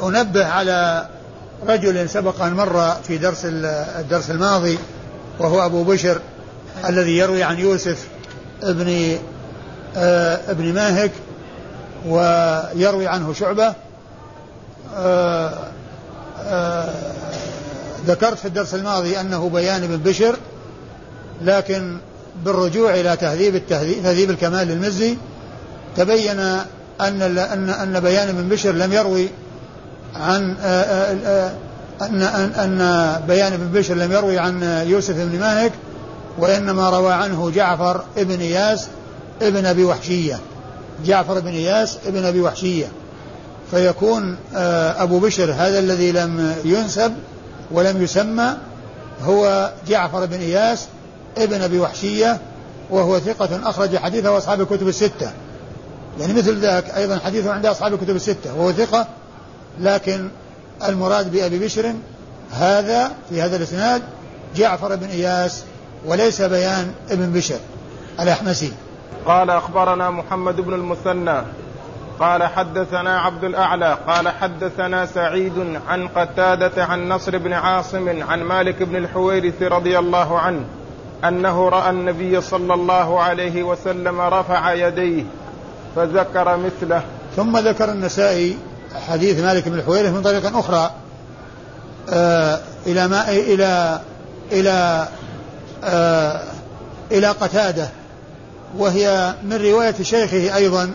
وأنبه 0.01 0.47
على 0.47 1.07
رجل 1.69 2.09
سبق 2.09 2.43
أن 2.43 2.55
مر 2.55 2.91
في 3.03 3.19
درس 3.19 3.41
الدرس 3.45 4.31
الماضي 4.31 4.79
وهو 5.39 5.67
أبو 5.67 5.85
بشر 5.85 6.21
الذي 6.89 7.19
يروي 7.19 7.43
عن 7.43 7.59
يوسف 7.59 8.09
ابن 8.63 9.19
ابن 10.49 10.73
ماهك 10.75 11.13
ويروي 12.07 13.07
عنه 13.07 13.33
شعبة. 13.33 13.75
ذكرت 18.07 18.39
في 18.39 18.45
الدرس 18.45 18.75
الماضي 18.75 19.21
أنه 19.21 19.49
بيان 19.49 19.87
بن 19.87 19.97
بشر 19.97 20.37
لكن 21.43 21.99
بالرجوع 22.45 22.95
إلى 22.95 23.17
تهذيب 23.17 23.55
التهذيب 23.55 24.03
تهذيب 24.03 24.31
الكمال 24.31 24.69
للمزي 24.69 25.17
تبين 25.97 26.41
أن 27.01 27.23
أن 27.23 27.69
أن 27.69 28.01
بيان 28.01 28.33
بن 28.33 28.49
بشر 28.49 28.73
لم 28.73 28.93
يروي 28.93 29.29
عن 30.17 30.55
أن 30.61 32.23
أن 32.23 32.23
أن 32.53 33.21
بيان 33.29 33.57
بن 33.57 33.81
بشر 33.81 33.95
لم 33.95 34.13
يروي 34.13 34.39
عن 34.39 34.63
يوسف 34.87 35.15
بن 35.17 35.41
مالك 35.41 35.73
وإنما 36.39 36.91
روى 36.91 37.13
عنه 37.13 37.51
جعفر 37.51 38.05
بن 38.17 38.41
إياس 38.41 38.89
ابن 39.43 39.67
أبي 39.67 39.85
وحشية. 39.85 40.39
جعفر 41.05 41.41
بن 41.41 41.49
إياس 41.49 41.99
ابن 42.07 42.25
أبي 42.25 42.41
وحشية. 42.41 42.87
فيكون 43.71 44.37
أبو 44.97 45.19
بشر 45.19 45.53
هذا 45.53 45.79
الذي 45.79 46.13
لم 46.13 46.55
ينسب 46.65 47.13
ولم 47.71 48.03
يسمى 48.03 48.57
هو 49.23 49.73
جعفر 49.89 50.27
بن 50.27 50.39
إياس 50.39 50.87
ابن 51.39 51.63
أبي 51.63 51.81
وحشية 51.81 52.41
وهو 52.91 53.19
ثقة 53.19 53.71
أخرج 53.71 53.97
حديثه 53.97 54.39
أصحاب 54.39 54.61
الكتب 54.61 54.89
الستة. 54.89 55.31
يعني 56.21 56.33
مثل 56.33 56.61
ذاك 56.61 56.91
أيضا 56.91 57.19
حديثه 57.19 57.53
عند 57.53 57.67
أصحاب 57.67 57.95
الكتب 57.95 58.17
الستة 58.17 58.55
وهو 58.57 58.73
ثقة 58.73 59.07
لكن 59.81 60.29
المراد 60.89 61.33
بأبي 61.33 61.59
بشر 61.59 61.95
هذا 62.51 63.13
في 63.31 63.43
هذا 63.43 63.57
الإسناد 63.57 64.03
جعفر 64.57 64.97
بن 64.97 65.07
إياس 65.07 65.63
وليس 66.07 66.43
بيان 66.43 66.93
ابن 67.11 67.33
بشر 67.33 67.59
الأحمسي. 68.21 68.73
قال 69.27 69.51
أخبرنا 69.51 70.11
محمد 70.11 70.61
بن 70.61 70.75
المثنى. 70.75 71.43
قال 72.21 72.43
حدثنا 72.43 73.21
عبد 73.21 73.45
الأعلى. 73.45 73.99
قال 74.07 74.29
حدثنا 74.29 75.07
سعيد 75.07 75.81
عن 75.89 76.09
قتادة 76.09 76.85
عن 76.85 77.09
نصر 77.09 77.39
بن 77.39 77.53
عاصم 77.53 78.23
عن 78.23 78.43
مالك 78.43 78.83
بن 78.83 78.97
الحويرث 78.97 79.63
رضي 79.63 79.99
الله 79.99 80.39
عنه 80.39 80.65
أنه 81.25 81.69
رأى 81.69 81.91
النبي 81.91 82.41
صلى 82.41 82.75
الله 82.75 83.21
عليه 83.21 83.63
وسلم 83.63 84.21
رفع 84.21 84.73
يديه 84.73 85.25
فذكر 85.97 86.57
مثله. 86.57 87.03
ثم 87.37 87.59
ذكر 87.59 87.91
النسائي 87.91 88.59
حديث 89.09 89.41
مالك 89.41 89.69
بن 89.69 89.79
الحويرث 89.79 90.15
من 90.15 90.23
طريق 90.23 90.57
أخرى 90.57 90.91
آه 92.11 92.61
إلى 92.87 93.09
ما 93.09 93.29
إلى 93.29 94.01
إلى 94.53 95.09
إلى 97.13 97.27
قتادة 97.27 97.89
وهي 98.79 99.35
من 99.45 99.53
رواية 99.53 100.03
شيخه 100.03 100.57
أيضا 100.57 100.91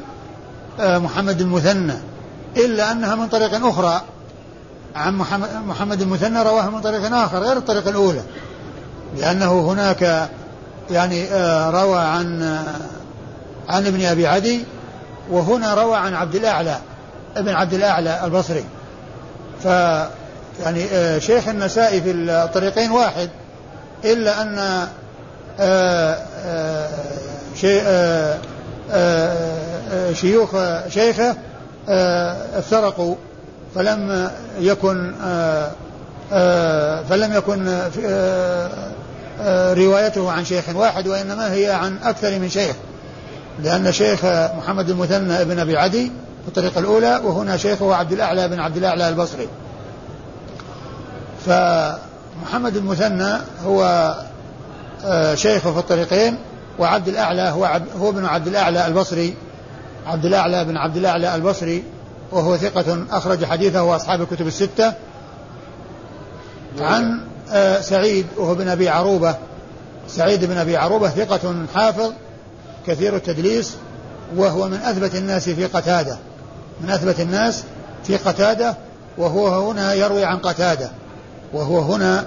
آه 0.79 0.97
محمد 0.97 1.41
المثنى 1.41 1.93
إلا 2.57 2.91
أنها 2.91 3.15
من 3.15 3.27
طريق 3.27 3.65
أخرى. 3.65 4.01
عن 4.95 5.15
محمد, 5.67 6.01
المثنى 6.01 6.43
رواها 6.43 6.69
من 6.69 6.81
طريق 6.81 7.13
آخر 7.15 7.39
غير 7.39 7.57
الطريقة 7.57 7.89
الأولى 7.89 8.21
لأنه 9.17 9.71
هناك 9.71 10.29
يعني 10.91 11.23
آه 11.23 11.69
روى 11.69 11.99
عن 11.99 12.41
آه 12.41 12.63
عن 13.69 13.87
ابن 13.87 14.05
أبي 14.05 14.27
عدي 14.27 14.65
وهنا 15.31 15.73
روى 15.73 15.95
عن 15.95 16.13
عبد 16.13 16.35
الأعلى 16.35 16.77
ابن 17.37 17.49
عبد 17.49 17.73
الأعلى 17.73 18.25
البصري. 18.25 18.63
ف 19.63 19.65
يعني 20.63 20.85
آه 20.91 21.19
شيخ 21.19 21.47
النسائي 21.47 22.01
في 22.01 22.11
الطريقين 22.11 22.91
واحد. 22.91 23.29
إلا 24.03 24.41
أن 24.41 24.59
آه 25.59 26.17
آه 26.45 26.89
شي 27.55 27.81
آه 27.81 28.37
شيوخ 30.13 30.55
شيخه 30.89 31.35
افترقوا 32.57 33.15
فلم 33.75 34.29
يكن 34.59 35.13
فلم 37.09 37.33
يكن 37.33 37.79
روايته 39.77 40.31
عن 40.31 40.45
شيخ 40.45 40.63
واحد 40.75 41.07
وإنما 41.07 41.53
هي 41.53 41.71
عن 41.71 41.97
أكثر 42.03 42.39
من 42.39 42.49
شيخ 42.49 42.75
لأن 43.63 43.91
شيخ 43.91 44.25
محمد 44.57 44.89
المثنى 44.89 45.41
ابن 45.41 45.59
أبي 45.59 45.77
عدي 45.77 46.11
الطريقة 46.47 46.79
الأولى 46.79 47.21
وهنا 47.23 47.57
شيخه 47.57 47.95
عبد 47.95 48.11
الأعلى 48.11 48.47
بن 48.47 48.59
عبد 48.59 48.77
الأعلى 48.77 49.09
البصري. 49.09 49.47
فمحمد 52.41 52.75
المثنى 52.75 53.37
هو 53.65 54.13
آه، 55.05 55.35
شيخه 55.35 55.73
في 55.73 55.79
الطريقين 55.79 56.37
وعبد 56.79 57.07
الأعلى 57.07 57.41
هو 57.41 57.81
هو 57.99 58.09
ابن 58.09 58.25
عبد 58.25 58.47
الأعلى 58.47 58.87
البصري. 58.87 59.35
عبد 60.05 60.25
الأعلى 60.25 60.65
بن 60.65 60.77
عبد 60.77 60.97
الأعلى 60.97 61.35
البصري 61.35 61.83
وهو 62.31 62.57
ثقة 62.57 63.05
أخرج 63.11 63.45
حديثه 63.45 63.83
وأصحاب 63.83 64.21
الكتب 64.21 64.47
الستة. 64.47 64.93
عن 66.79 67.21
آه، 67.51 67.81
سعيد 67.81 68.25
وهو 68.37 68.55
بن 68.55 68.67
أبي 68.67 68.89
عروبة. 68.89 69.35
سعيد 70.07 70.45
بن 70.45 70.57
أبي 70.57 70.77
عروبة 70.77 71.09
ثقة 71.09 71.65
حافظ 71.75 72.11
كثير 72.87 73.15
التدليس 73.15 73.75
وهو 74.35 74.67
من 74.67 74.77
أثبت 74.77 75.15
الناس 75.15 75.49
في 75.49 75.65
قتادة. 75.65 76.17
من 76.81 76.89
أثبت 76.89 77.19
الناس 77.19 77.63
في 78.03 78.17
قتادة 78.17 78.75
وهو 79.17 79.71
هنا 79.71 79.93
يروي 79.93 80.25
عن 80.25 80.37
قتادة. 80.37 80.89
وهو 81.53 81.79
هنا 81.79 82.25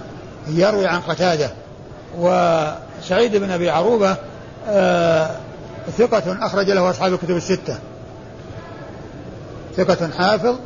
يروي 0.49 0.87
عن 0.87 1.01
قتادة. 1.01 1.51
وسعيد 2.19 3.37
بن 3.37 3.51
أبي 3.51 3.71
عروبة 3.71 4.17
آه 4.69 5.31
ثقة 5.99 6.47
أخرج 6.47 6.71
له 6.71 6.91
أصحاب 6.91 7.13
الكتب 7.13 7.37
الستة. 7.37 7.79
ثقة 9.77 10.11
حافظ 10.19 10.57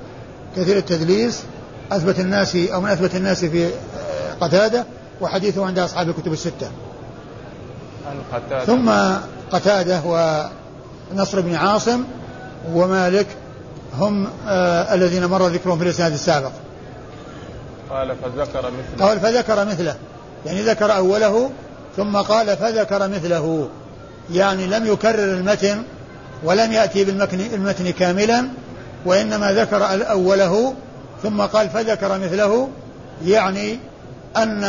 كثير 0.56 0.76
التدليس 0.76 1.42
أثبت 1.92 2.21
الناس 2.21 2.56
أو 2.56 2.80
من 2.80 2.90
أثبت 2.90 3.14
الناس 3.14 3.44
في 3.44 3.66
آه، 3.66 3.71
قتادة 4.40 4.85
وحديثه 5.21 5.66
عند 5.66 5.78
أصحاب 5.78 6.09
الكتب 6.09 6.32
الستة. 6.32 6.71
قتادة. 8.32 8.64
ثم 8.64 8.90
قتادة 9.52 10.00
ونصر 10.04 11.40
بن 11.40 11.54
عاصم 11.54 12.04
ومالك 12.73 13.26
هم 13.99 14.28
آه 14.49 14.94
الذين 14.94 15.26
مر 15.26 15.49
ذكرهم 15.49 15.78
في 15.78 15.85
الإسناد 15.85 16.12
السابق. 16.12 16.50
قال 17.93 18.17
فذكر 18.23 18.71
مثله. 18.71 19.07
قال 19.07 19.21
فذكر 19.21 19.65
مثله. 19.65 19.97
يعني 20.47 20.63
ذكر 20.63 20.97
أوله 20.97 21.51
ثم 21.97 22.17
قال 22.17 22.57
فذكر 22.57 23.09
مثله. 23.09 23.69
يعني 24.31 24.67
لم 24.67 24.87
يكرر 24.87 25.35
المتن 25.35 25.83
ولم 26.45 26.73
يأتي 26.73 27.05
بالمتن 27.05 27.41
المتن 27.41 27.91
كاملا 27.91 28.49
وإنما 29.07 29.53
ذكر 29.53 30.11
أوله 30.11 30.75
ثم 31.23 31.41
قال 31.41 31.71
فذكر 31.71 32.19
مثله. 32.19 32.69
يعني 33.25 33.79
أن 34.37 34.65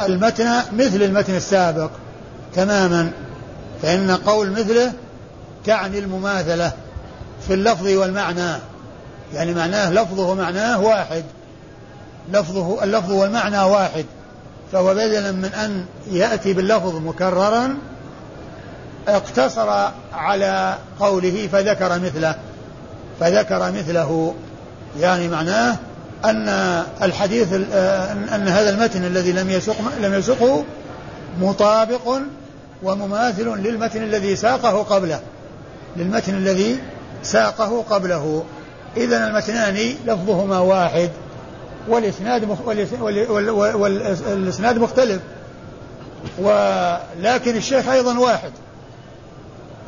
المتن 0.00 0.62
مثل 0.72 1.02
المتن 1.02 1.34
السابق 1.34 1.90
تماما. 2.54 3.10
فإن 3.82 4.10
قول 4.10 4.50
مثله 4.50 4.92
تعني 5.64 5.98
المماثلة 5.98 6.72
في 7.46 7.54
اللفظ 7.54 7.86
والمعنى. 7.86 8.52
يعني 9.34 9.54
معناه 9.54 9.90
لفظه 9.90 10.28
ومعناه 10.28 10.80
واحد. 10.80 11.24
لفظه 12.32 12.84
اللفظ 12.84 13.12
والمعنى 13.12 13.62
واحد 13.62 14.04
فهو 14.72 14.94
بدلا 14.94 15.32
من 15.32 15.44
أن 15.44 15.84
يأتي 16.10 16.52
باللفظ 16.52 16.96
مكررا 16.96 17.76
اقتصر 19.08 19.90
على 20.12 20.74
قوله 21.00 21.48
فذكر 21.52 21.98
مثله 21.98 22.34
فذكر 23.20 23.72
مثله 23.72 24.34
يعني 25.00 25.28
معناه 25.28 25.76
أن 26.24 26.48
الحديث 27.02 27.52
أن 28.34 28.48
هذا 28.48 28.70
المتن 28.70 29.04
الذي 29.04 29.32
لم 29.32 29.50
يسق 29.50 29.76
لم 30.00 30.14
يسقه 30.14 30.64
مطابق 31.40 32.18
ومماثل 32.82 33.48
للمتن 33.48 34.02
الذي 34.02 34.36
ساقه 34.36 34.82
قبله 34.82 35.20
للمتن 35.96 36.34
الذي 36.34 36.78
ساقه 37.22 37.84
قبله. 37.90 38.44
إذا 38.96 39.28
المتنان 39.28 39.94
لفظهما 40.06 40.58
واحد. 40.58 41.10
والإسناد. 41.88 42.44
والإسناد 43.80 44.78
مختلف. 44.78 45.20
ولكن 46.38 47.56
الشيخ 47.56 47.88
أيضا 47.88 48.18
واحد. 48.18 48.50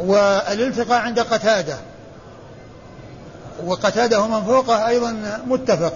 والالتقاء 0.01 1.01
عند 1.01 1.21
قتادة. 1.21 1.77
وقتادة 3.65 4.21
ومن 4.21 4.45
فوقه 4.45 4.89
أيضا 4.89 5.41
متفق. 5.47 5.95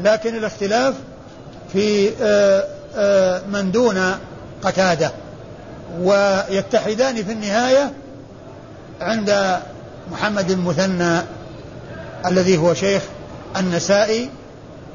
لكن 0.00 0.34
الاختلاف 0.36 0.94
في 1.72 2.10
آه، 2.22 2.64
آه، 2.96 3.42
من 3.52 3.72
دون 3.72 4.18
قتادة. 4.62 5.12
ويتحدان 6.00 7.24
في 7.24 7.32
النهاية 7.32 7.92
عند 9.00 9.58
محمد 10.12 10.50
المثنى 10.50 11.20
الذي 12.26 12.58
هو 12.58 12.74
شيخ 12.74 13.02
النسائي 13.56 14.30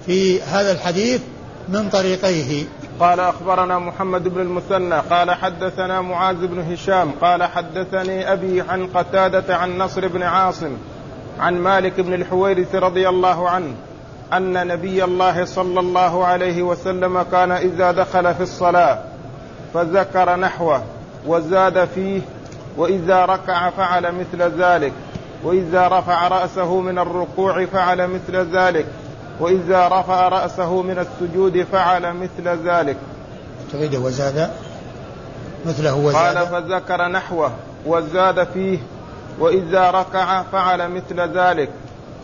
في 0.09 0.41
هذا 0.41 0.71
الحديث 0.71 1.21
من 1.67 1.89
طريقيه. 1.89 2.65
قال 2.99 3.19
أخبرنا 3.19 3.79
محمد 3.79 4.27
بن 4.27 4.41
المثنى 4.41 4.95
قال 4.95 5.31
حدثنا 5.31 6.01
معاذ 6.01 6.47
بن 6.47 6.71
هشام 6.71 7.11
قال 7.21 7.43
حدثني 7.43 8.33
أبي 8.33 8.61
عن 8.61 8.87
قتادة 8.87 9.57
عن 9.57 9.77
نصر 9.77 10.07
بن 10.07 10.23
عاصم 10.23 10.77
عن 11.39 11.59
مالك 11.59 11.99
بن 11.99 12.13
الحويرث 12.13 12.75
رضي 12.75 13.09
الله 13.09 13.49
عنه 13.49 13.73
أن 14.33 14.67
نبي 14.67 15.03
الله 15.03 15.45
صلى 15.45 15.79
الله 15.79 16.25
عليه 16.25 16.63
وسلم 16.63 17.21
كان 17.21 17.51
إذا 17.51 17.91
دخل 17.91 18.35
في 18.35 18.43
الصلاة 18.43 18.99
فذكر 19.73 20.35
نحوه 20.35 20.83
وزاد 21.27 21.85
فيه 21.85 22.21
وإذا 22.77 23.25
ركع 23.25 23.69
فعل 23.69 24.11
مثل 24.11 24.61
ذلك 24.61 24.93
وإذا 25.43 25.87
رفع 25.87 26.27
رأسه 26.27 26.79
من 26.79 26.99
الركوع 26.99 27.65
فعل 27.65 28.07
مثل 28.07 28.35
ذلك. 28.35 28.85
وإذا 29.39 29.87
رفع 29.87 30.27
رأسه 30.27 30.81
من 30.81 30.99
السجود 30.99 31.65
فعل 31.71 32.13
مثل 32.13 32.67
ذلك. 32.67 32.97
تريد 33.71 33.95
وزاد. 33.95 34.49
مثله 35.65 35.95
وزاد. 35.95 36.37
قال 36.37 36.47
فذكر 36.47 37.07
نحوه 37.07 37.51
وزاد 37.85 38.47
فيه. 38.53 38.79
وإذا 39.39 39.91
ركع 39.91 40.43
فعل 40.43 40.91
مثل 40.91 41.37
ذلك. 41.37 41.69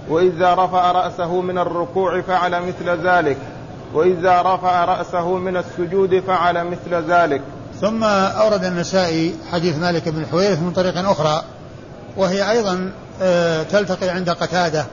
وإذا 0.10 0.54
رفع 0.54 0.92
رأسه 0.92 1.42
من 1.42 1.58
الركوع 1.58 2.22
فعل 2.22 2.62
مثل 2.62 3.08
ذلك. 3.08 3.38
وإذا 3.94 4.42
رفع 4.42 4.86
رأسه 4.86 5.36
من 5.38 5.58
السجود 5.58 6.24
فعل 6.28 6.64
مثل 6.64 7.12
ذلك. 7.12 7.42
ثم 7.82 8.04
أورد 8.04 8.64
النسائي 8.64 9.36
حديث 9.52 9.78
مالك 9.78 10.10
بن 10.10 10.22
الحويرث 10.22 10.62
من 10.62 10.72
طريق 10.72 11.10
أخرى. 11.10 11.42
وهي 12.18 12.52
أيضا 12.52 12.92
آه، 13.22 13.64
تلتقي 13.64 14.10
عند 14.10 14.30
قتادة. 14.30 14.86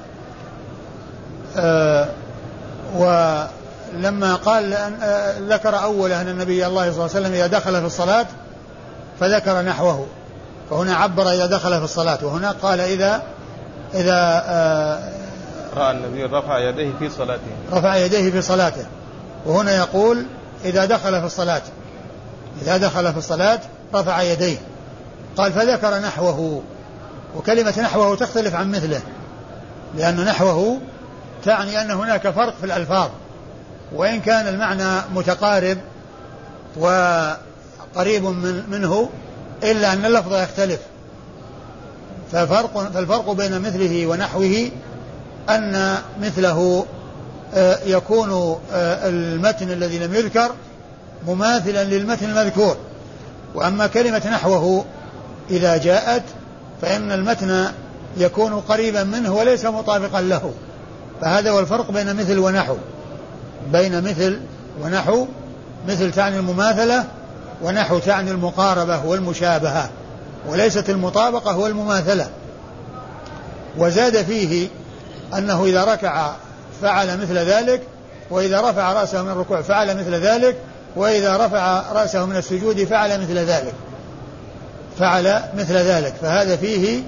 ولما 2.97 4.35
قال 4.35 4.73
آه، 4.75 5.39
ذكر 5.39 5.83
أولا 5.83 6.21
أن 6.21 6.29
النبي 6.29 6.67
الله 6.67 6.83
صلى 6.83 7.07
الله 7.07 7.17
عليه 7.17 7.27
وسلم 7.27 7.33
إذا 7.33 7.47
دخل 7.47 7.81
في 7.81 7.87
الصلاة 7.87 8.27
فذكر 9.21 9.63
نحوه. 9.63 10.07
فهنا 10.71 10.97
عبر 10.97 11.31
إذا 11.31 11.47
دخل 11.47 11.79
في 11.79 11.85
الصلاة 11.85 12.19
وهنا 12.23 12.51
قال 12.51 12.81
إذا 12.81 13.23
إذا 13.95 14.43
رأى 15.77 15.91
النبي 15.91 16.25
رفع 16.25 16.59
يديه 16.59 16.91
في 16.99 17.11
صلاته. 17.11 17.43
رفع 17.73 17.97
يديه 17.97 18.31
في 18.31 18.43
صلاته. 18.43 18.87
وهنا 19.47 19.77
يقول 19.77 20.27
إذا 20.65 20.85
دخل 20.85 21.21
في 21.21 21.27
الصلاة. 21.27 21.63
إذا 22.63 22.77
دخل 22.77 23.13
في 23.13 23.19
الصلاة 23.19 23.61
رفع 23.95 24.23
يديه. 24.23 24.57
قال 25.37 25.53
فذكر 25.53 25.99
نحوه. 25.99 26.63
وكلمة 27.37 27.81
نحوه 27.81 28.17
تختلف 28.17 28.55
عن 28.55 28.71
مثله 28.71 29.01
لأن 29.97 30.25
نحوه 30.25 30.79
تعني 31.45 31.83
أن 31.83 31.91
هناك 31.91 32.31
فرق 32.31 32.55
في 32.61 32.67
الألفاظ 32.67 33.11
وإن 33.93 34.21
كان 34.21 34.49
المعنى 34.49 35.01
متقارب 35.15 35.79
وقريب 36.77 38.25
من 38.25 38.63
منه 38.71 39.11
إلا 39.63 39.93
أن 39.93 40.05
اللفظ 40.05 40.35
يختلف. 40.35 40.81
ففرق 42.33 42.91
فالفرق 42.95 43.33
بين 43.33 43.61
مثله 43.61 44.07
ونحوه 44.07 44.71
أن 45.51 45.99
مثله 46.21 46.87
آه، 47.55 47.79
يكون 47.87 48.61
آه، 48.73 49.09
المتن 49.09 49.71
الذي 49.71 49.99
لم 49.99 50.15
يذكر 50.15 50.51
مماثلا 51.27 51.85
للمتن 51.85 52.31
المذكور. 52.31 52.77
وأما 53.55 53.87
كلمة 53.87 54.31
نحوه 54.33 54.85
إذا 55.51 55.77
جاءت 55.77 56.23
فإن 56.83 57.13
المتن 57.13 57.67
يكون 58.17 58.53
قريبا 58.61 59.05
منه 59.05 59.35
وليس 59.35 59.65
مطابقا 59.65 60.21
له. 60.21 60.53
فهذا 61.23 61.51
هو 61.51 61.61
الفرق 61.61 61.91
بين 61.91 62.17
مثل 62.17 62.39
ونحو. 62.39 62.77
بين 63.73 64.05
مثل 64.05 64.41
ونحو 64.83 65.27
مثل 65.89 66.13
تعني 66.13 66.37
المماثلة 66.37 67.05
ونحو 67.63 67.99
تعني 67.99 68.31
المقاربة 68.31 69.07
والمشابهة. 69.07 69.91
وليست 70.49 70.91
المطابقة 70.91 71.59
والمماثلة 71.59 72.31
وزاد 73.79 74.23
فيه 74.23 74.69
أنه 75.39 75.65
إذا 75.65 75.85
ركع 75.85 76.33
فعل 76.83 77.21
مثل 77.21 77.39
ذلك 77.39 77.83
وإذا 78.31 78.71
رفع 78.71 78.93
رأسه 78.93 79.23
من 79.23 79.31
الركوع 79.31 79.63
فعل 79.63 79.97
مثل 79.97 80.15
ذلك 80.15 80.57
وإذا 80.97 81.47
رفع 81.47 81.83
رأسه 81.93 82.27
من 82.27 82.37
السجود 82.37 82.85
فعل 82.85 83.21
مثل 83.21 83.39
ذلك. 83.39 83.75
فعل 84.99 85.43
مثل 85.57 85.75
ذلك. 85.75 86.15
فهذا 86.23 86.57
فيه 86.57 87.03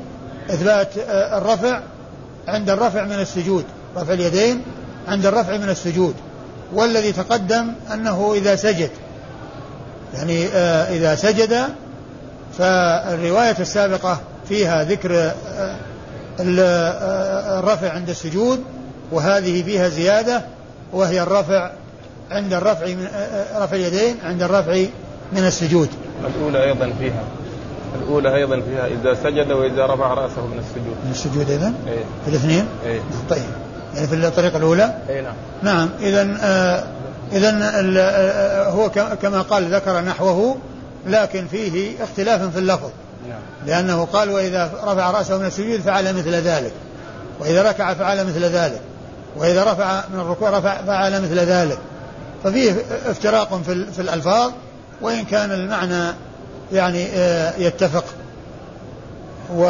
إثبات 0.51 0.89
الرفع 1.09 1.81
عند 2.49 2.71
الرفع 2.71 3.05
من 3.05 3.21
السجود. 3.21 3.65
رفع 3.97 4.13
اليدين 4.13 4.63
عند 5.09 5.27
الرفع 5.27 5.57
من 5.57 5.69
السجود 5.69 6.15
والذي 6.73 7.13
تقدم 7.13 7.73
أنه 7.93 8.35
إذا 8.35 8.57
سجد 8.57 8.91
يعني 10.15 10.47
آه 10.47 10.97
إذا 10.97 11.15
سجد 11.15 11.65
فالرواية 12.59 13.57
السابقة 13.61 14.21
فيها 14.49 14.85
ذكر 14.85 15.15
آه، 15.15 15.77
آه، 16.41 17.59
الرفع 17.59 17.91
عند 17.91 18.09
السجود 18.09 18.65
وهذه 19.13 19.63
فيها 19.63 19.89
زيادة 19.89 20.43
وهي 20.93 21.23
الرفع 21.23 21.71
عند 22.31 22.53
الرفع 22.53 22.87
من 22.87 23.09
رفع 23.57 23.77
اليدين 23.77 24.17
عند 24.25 24.43
الرفع 24.43 24.85
من 25.33 25.47
السجود 25.47 25.89
الأولى 26.37 26.65
أيضا 26.65 26.93
فيها 26.99 27.25
الأولى 28.03 28.37
أيضا 28.37 28.61
فيها 28.61 28.87
إذا 28.87 29.15
سجد 29.15 29.53
وإذا 29.53 29.87
رفع 29.87 30.15
رأسه 30.15 30.47
من 30.47 30.59
السجود 30.59 30.97
من 31.05 31.11
السجود 31.11 31.51
أيضا؟ 31.51 31.75
إيه؟ 31.89 32.05
في 32.25 32.31
الاثنين؟ 32.31 32.67
إيه؟ 32.87 33.01
طيب 33.31 33.64
في 33.95 34.15
الطريقة 34.15 34.57
الأولى؟ 34.57 34.95
أي 35.09 35.21
نعم. 35.21 35.35
نعم 35.63 35.91
إذا 36.01 36.37
آه 36.43 36.85
إذا 37.33 37.59
آه 37.63 38.69
هو 38.69 38.91
كما 39.23 39.43
قال 39.43 39.75
ذكر 39.75 40.01
نحوه 40.01 40.57
لكن 41.07 41.47
فيه 41.47 42.03
اختلاف 42.05 42.43
في 42.43 42.59
اللفظ. 42.59 42.91
نعم. 43.29 43.41
لأنه 43.67 44.05
قال 44.05 44.31
وإذا 44.31 44.71
رفع 44.85 45.11
رأسه 45.11 45.39
من 45.39 45.47
السجود 45.47 45.81
فعل 45.81 46.17
مثل 46.17 46.35
ذلك. 46.35 46.73
وإذا 47.41 47.63
ركع 47.63 47.95
فعل 47.95 48.27
مثل 48.27 48.45
ذلك. 48.45 48.81
وإذا 49.37 49.73
رفع 49.73 50.05
من 50.15 50.21
الركوع 50.21 50.51
رفع 50.51 50.83
فعل 50.83 51.23
مثل 51.23 51.39
ذلك. 51.39 51.79
ففيه 52.45 52.75
افتراق 53.07 53.63
في, 53.67 53.93
في 53.93 54.03
الألفاظ 54.03 54.53
وإن 55.01 55.25
كان 55.25 55.53
المعنى 55.53 56.15
يعني 56.73 57.07
آه، 57.15 57.53
يتفق. 57.59 58.05
و 59.57 59.65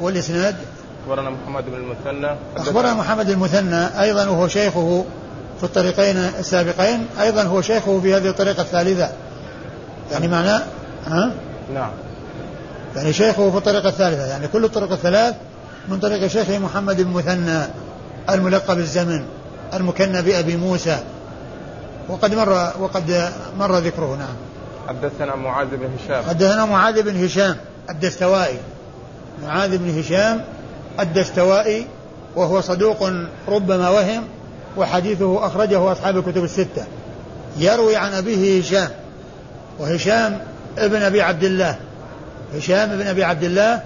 والإسناد 0.00 0.56
أخبرنا 1.06 1.30
محمد 1.30 1.64
بن 1.64 1.74
المثنى. 1.74 2.36
أخبرنا 2.56 2.94
محمد 2.94 3.30
المثنى 3.30 4.00
أيضا 4.00 4.26
وهو 4.26 4.48
شيخه 4.48 5.04
في 5.58 5.64
الطريقين 5.64 6.16
السابقين 6.16 7.06
أيضا 7.20 7.42
هو 7.42 7.60
شيخه 7.60 8.00
في 8.00 8.14
هذه 8.14 8.28
الطريقة 8.28 8.60
الثالثة. 8.60 9.10
يعني 10.12 10.28
معناه 10.28 10.62
ها؟ 11.06 11.32
نعم. 11.74 11.90
يعني 12.96 13.12
شيخه 13.12 13.50
في 13.50 13.56
الطريقة 13.56 13.88
الثالثة. 13.88 14.26
يعني 14.26 14.48
كل 14.48 14.64
الطرق 14.64 14.92
الثلاث 14.92 15.34
من 15.88 15.98
طريق 15.98 16.26
شيخه 16.26 16.58
محمد 16.58 17.00
بن 17.00 17.10
مثنى 17.10 17.58
الملقب 18.30 18.78
الزمن 18.78 19.24
المكنى 19.74 20.22
بأبي 20.22 20.56
موسى. 20.56 20.98
وقد 22.08 22.34
مر 22.34 22.72
وقد 22.80 23.30
مر 23.58 23.78
ذكره 23.78 24.16
نعم. 24.16 24.36
حدثنا 24.88 25.36
معاذ 25.36 25.66
بن 25.66 25.88
هشام. 25.98 26.24
حدثنا 26.28 26.64
معاذ 26.64 27.02
بن 27.02 27.24
هشام 27.24 27.56
الدستوائي. 27.90 28.58
معاذ 29.42 29.78
بن 29.78 29.98
هشام 29.98 30.44
الدستوائي 31.00 31.86
وهو 32.36 32.60
صدوق 32.60 33.10
ربما 33.48 33.90
وهم 33.90 34.24
وحديثه 34.76 35.46
أخرجه 35.46 35.92
أصحاب 35.92 36.16
الكتب 36.16 36.44
الستة. 36.44 36.84
يروي 37.58 37.96
عن 37.96 38.12
أبيه 38.12 38.60
هشام 38.60 38.88
وهشام 39.78 40.38
ابن 40.78 41.02
أبي 41.02 41.22
عبد 41.22 41.44
الله. 41.44 41.76
هشام 42.54 42.90
ابن 42.90 43.06
أبي 43.06 43.24
عبد 43.24 43.44
الله 43.44 43.82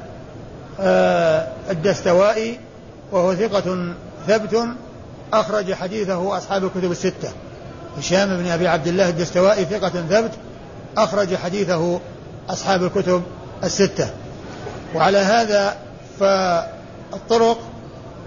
آه 0.80 1.48
الدستوائي 1.70 2.58
وهو 3.12 3.34
ثقة 3.34 3.94
ثبت 4.28 4.66
أخرج 5.32 5.72
حديثه 5.72 6.36
أصحاب 6.36 6.64
الكتب 6.64 6.90
الستة. 6.90 7.28
هشام 7.98 8.36
بن 8.36 8.46
أبي 8.46 8.68
عبد 8.68 8.86
الله 8.86 9.08
الدستوائي 9.08 9.64
ثقة 9.64 9.88
ثبت 9.88 10.30
أخرج 10.96 11.34
حديثه 11.34 12.00
أصحاب 12.50 12.84
الكتب 12.84 13.22
الستة. 13.64 14.10
وعلى 14.94 15.18
هذا 15.18 15.76
فالطرق 17.12 17.58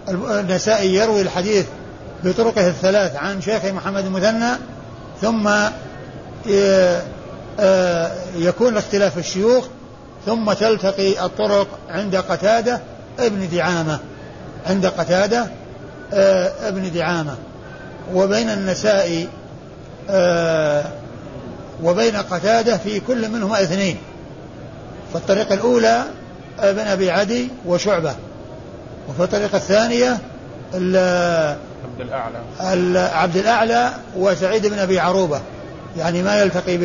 النسائي 0.09 0.95
يروي 0.95 1.21
الحديث 1.21 1.65
بطرقه 2.23 2.67
الثلاث 2.67 3.15
عن 3.15 3.41
شيخ 3.41 3.65
محمد 3.65 4.05
المثنى 4.05 4.51
ثم 5.21 5.49
آه، 7.59 8.11
يكون 8.35 8.77
اختلاف 8.77 9.17
الشيوخ 9.17 9.65
ثم 10.25 10.53
تلتقي 10.53 11.25
الطرق 11.25 11.67
عند 11.89 12.15
قتادة 12.15 12.81
ابن 13.19 13.49
دعامة 13.49 13.99
عند 14.65 14.85
قتادة 14.85 15.47
آه، 16.13 16.51
ابن 16.67 16.91
دعامة. 16.91 17.35
وبين 18.13 18.49
النسائي 18.49 19.27
آه، 20.09 20.83
وبين 21.83 22.15
قتادة 22.15 22.77
في 22.77 22.99
كل 22.99 23.29
منهما 23.29 23.63
اثنين. 23.63 23.97
فالطريقة 25.13 25.53
الأولى 25.53 26.03
ابن 26.59 26.79
أبي 26.79 27.11
عدي 27.11 27.47
وشعبة. 27.65 28.15
وفي 29.09 29.23
الطريقة 29.23 29.55
الثانية 29.55 30.17
عبد 31.83 32.01
الأعلى. 32.01 32.99
عبد 32.99 33.37
الأعلى 33.37 33.91
وسعيد 34.17 34.67
بن 34.67 34.79
أبي 34.79 34.99
عروبة. 34.99 35.41
يعني 35.97 36.23
ما 36.23 36.41
يلتقي 36.41 36.77
ب 36.77 36.83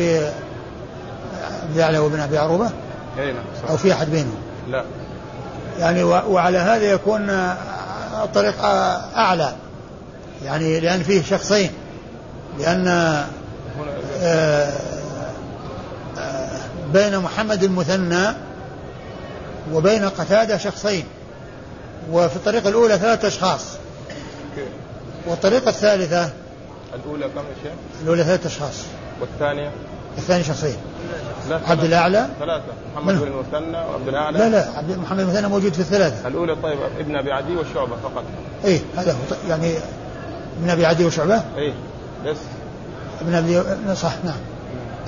عبد 1.63 1.75
الأعلى 1.75 1.99
وابن 1.99 2.19
أبي 2.19 2.37
عروبة؟ 2.37 2.69
نعم 3.17 3.69
أو 3.69 3.77
في 3.77 3.93
أحد 3.93 4.09
بينهم 4.09 4.37
لا. 4.69 4.83
يعني 5.79 6.03
وعلى 6.03 6.57
هذا 6.57 6.83
يكون 6.83 7.29
الطريق 8.23 8.65
أعلى. 9.15 9.53
يعني 10.45 10.79
لأن 10.79 11.03
فيه 11.03 11.23
شخصين. 11.23 11.71
لأن 12.59 12.87
آه، 12.87 13.25
آه، 16.17 16.49
بين 16.93 17.19
محمد 17.19 17.63
المثنى 17.63 18.27
وبين 19.73 20.09
قتادة 20.09 20.57
شخصين. 20.57 21.05
وفي 22.11 22.35
الطريقة 22.35 22.69
الأولى 22.69 22.97
ثلاثة 22.97 23.27
أشخاص. 23.27 23.65
والطريقة 25.27 25.69
الثالثة 25.69 26.29
الأولى 26.95 27.25
كم 27.25 27.41
شيء؟ 27.63 27.71
الأولى 28.03 28.23
ثلاثة 28.23 28.47
أشخاص. 28.47 28.83
والثانية؟ 29.21 29.71
الثاني 30.17 30.43
شخصين 30.43 30.77
لا 31.49 31.59
عبد 31.67 31.83
الأعلى؟ 31.83 32.27
ثلاثة. 32.39 32.63
محمد 32.95 33.15
بن 33.15 33.27
المثنى 33.27 33.77
وعبد 33.77 34.07
الأعلى. 34.07 34.39
لا 34.39 34.49
لا 34.49 34.67
عبد 34.77 34.97
محمد 34.97 35.19
المثنى 35.19 35.47
موجود 35.47 35.73
في 35.73 35.79
الثلاثة. 35.79 36.27
الأولى 36.27 36.55
طيب 36.55 36.79
ابن 36.99 37.15
أبي 37.15 37.31
عدي 37.31 37.55
والشعبة 37.55 37.95
فقط. 38.03 38.23
إيه 38.65 38.79
هذا 38.97 39.11
هو. 39.11 39.17
يعني 39.49 39.73
ابن 40.61 40.69
أبي 40.69 40.85
عدي 40.85 41.05
وشعبة؟ 41.05 41.43
إيه 41.57 41.73
بس. 42.25 42.37
ابن 43.21 43.33
أبي 43.33 43.63
صح 43.95 44.13
نعم. 44.23 44.37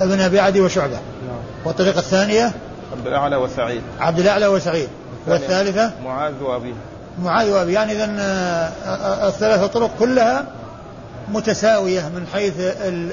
ابن 0.00 0.20
أبي 0.20 0.40
عدي 0.40 0.60
وشعبة. 0.60 0.96
نعم. 1.26 1.40
والطريقة 1.64 1.98
الثانية؟ 1.98 2.52
عبد 2.92 3.06
الأعلى 3.06 3.36
وسعيد. 3.36 3.82
عبد 4.00 4.18
الأعلى 4.18 4.46
وسعيد. 4.46 4.88
والثالثة؟ 5.26 5.92
معاذ 6.04 6.42
وأبيه. 6.42 6.74
معاذ 7.18 7.50
وأبي. 7.50 7.72
يعني 7.72 7.92
إذا 7.92 8.04
آه، 8.04 8.88
آه، 8.88 9.28
الثلاثة 9.28 9.66
طرق 9.66 9.90
كلها 9.98 10.46
متساوية 11.28 12.00
من 12.00 12.26
حيث 12.32 12.54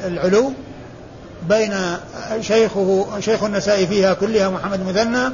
العلو 0.05 0.51
بين 1.49 1.73
شيخه 2.41 3.07
شيخ 3.19 3.43
النسائي 3.43 3.88
فيها 3.88 4.13
كلها 4.13 4.49
محمد 4.49 4.85
مثنى 4.88 5.33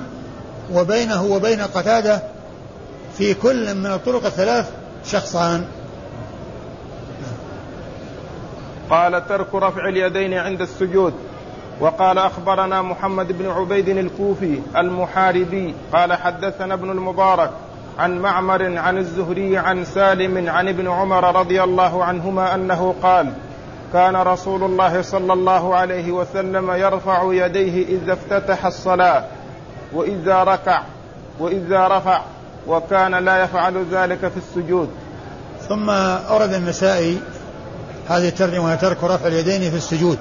وبينه 0.74 1.24
وبين 1.24 1.62
قتادة 1.62 2.22
في 3.18 3.34
كل 3.34 3.76
من 3.76 3.86
الطرق 3.86 4.26
الثلاث 4.26 4.70
شخصان. 5.06 5.66
قال 8.90 9.28
ترك 9.28 9.56
رفع 9.56 9.90
اليدين 9.90 10.34
عند 10.34 10.62
السجود. 10.62 11.14
وقال 11.80 12.18
أخبرنا 12.18 12.82
محمد 12.82 13.38
بن 13.38 13.50
عبيد 13.50 13.90
الكوفي 13.90 14.60
المحاربي 14.78 15.74
قال 15.94 16.14
حدثنا 16.14 16.74
ابن 16.74 16.92
المبارك 16.92 17.52
عن 18.00 18.20
معمر 18.20 18.78
عن 18.78 18.98
الزهري 18.98 19.58
عن 19.58 19.86
سالم 19.86 20.50
عن 20.50 20.68
ابن 20.68 20.88
عمر 20.88 21.36
رضي 21.36 21.64
الله 21.64 22.04
عنهما 22.04 22.56
أنه 22.56 22.96
قال 23.04 23.32
كان 23.94 24.16
رسول 24.16 24.64
الله 24.64 25.02
صلى 25.02 25.34
الله 25.34 25.76
عليه 25.76 26.12
وسلم 26.12 26.72
يرفع 26.72 27.34
يديه 27.34 27.98
إذا 27.98 28.14
افتتح 28.14 28.66
الصلاة 28.66 29.24
وإذا 29.94 30.44
ركع 30.44 30.82
وإذا 31.40 31.88
رفع 31.88 32.22
وكان 32.68 33.16
لا 33.16 33.44
يفعل 33.44 33.86
ذلك 33.92 34.20
في 34.20 34.38
السجود. 34.38 34.90
ثم 35.70 35.90
أورد 35.90 36.54
النسائي 36.54 37.20
هذه 38.10 38.28
الترجمة 38.28 38.76
ترك 38.76 39.04
رفع 39.04 39.28
اليدين 39.28 39.72
في 39.72 39.78
السجود. 39.78 40.18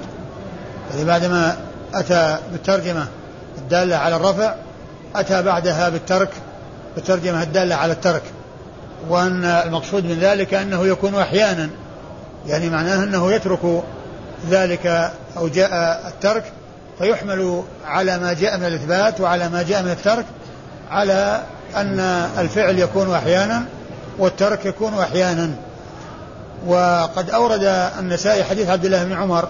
يعني 0.93 1.05
بعدما 1.05 1.57
أتى 1.93 2.37
بالترجمة 2.51 3.07
الدالة 3.57 3.95
على 3.95 4.15
الرفع 4.15 4.53
أتى 5.15 5.41
بعدها 5.41 5.89
بالترك 5.89 6.29
بالترجمة 6.95 7.43
الدالة 7.43 7.75
على 7.75 7.93
الترك 7.93 8.23
وأن 9.09 9.45
المقصود 9.45 10.05
من 10.05 10.19
ذلك 10.19 10.53
أنه 10.53 10.87
يكون 10.87 11.15
أحيانا 11.15 11.69
يعني 12.47 12.69
معناه 12.69 13.03
أنه 13.03 13.31
يترك 13.31 13.83
ذلك 14.49 15.11
أو 15.37 15.47
جاء 15.47 16.01
الترك 16.07 16.43
فيحمل 16.97 17.63
على 17.85 18.17
ما 18.17 18.33
جاء 18.33 18.57
من 18.57 18.65
الإثبات 18.65 19.21
وعلى 19.21 19.49
ما 19.49 19.63
جاء 19.63 19.83
من 19.83 19.91
الترك 19.91 20.25
على 20.89 21.41
أن 21.75 21.99
الفعل 22.37 22.79
يكون 22.79 23.13
أحيانا 23.15 23.65
والترك 24.19 24.65
يكون 24.65 24.99
أحيانا. 24.99 25.51
وقد 26.67 27.29
أورد 27.29 27.63
النسائي 27.99 28.43
حديث 28.43 28.69
عبد 28.69 28.85
الله 28.85 29.03
بن 29.03 29.13
عمر 29.13 29.47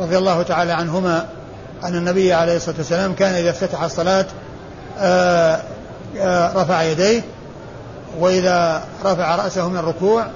رضي 0.00 0.18
الله 0.18 0.42
تعالى 0.42 0.72
عنهما 0.72 1.26
أن 1.84 1.96
النبي 1.96 2.32
عليه 2.32 2.56
الصلاة 2.56 2.76
والسلام 2.78 3.14
كان 3.14 3.34
إذا 3.34 3.50
افتتح 3.50 3.82
الصلاة 3.82 4.26
آه، 4.98 5.60
رفع 6.54 6.82
يديه 6.82 7.22
وإذا 8.20 8.84
رفع 9.04 9.36
رأسه 9.36 9.68
من 9.68 9.76
الركوع 9.76 10.26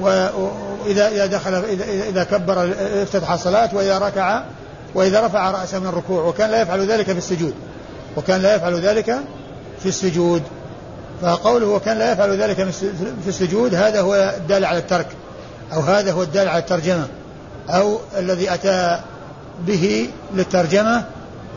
وإذا 0.00 1.08
إذا 1.08 1.26
دخل 1.26 1.54
إذا, 1.54 1.84
إذا 1.84 2.24
كبر 2.24 2.74
افتتح 3.02 3.30
الصلاة 3.30 3.70
وإذا 3.72 3.98
ركع 3.98 4.42
وإذا 4.94 5.26
رفع 5.26 5.50
رأسه 5.50 5.78
من 5.78 5.86
الركوع 5.86 6.24
وكان 6.24 6.50
لا 6.50 6.62
يفعل 6.62 6.90
ذلك 6.90 7.04
في 7.04 7.18
السجود. 7.18 7.54
وكان 8.16 8.42
لا 8.42 8.54
يفعل 8.54 8.74
ذلك 8.74 9.16
في 9.80 9.88
السجود. 9.88 10.42
فقوله 11.22 11.66
وكان 11.66 11.98
لا 11.98 12.12
يفعل 12.12 12.42
ذلك 12.42 12.70
في 13.22 13.28
السجود 13.28 13.74
هذا 13.74 14.00
هو 14.00 14.34
الدال 14.36 14.64
على 14.64 14.78
الترك 14.78 15.06
أو 15.72 15.80
هذا 15.80 16.12
هو 16.12 16.22
الدال 16.22 16.48
على 16.48 16.58
الترجمة. 16.58 17.06
أو 17.68 17.98
الذي 18.18 18.54
أتى 18.54 19.00
به 19.66 20.08
للترجمة 20.34 21.04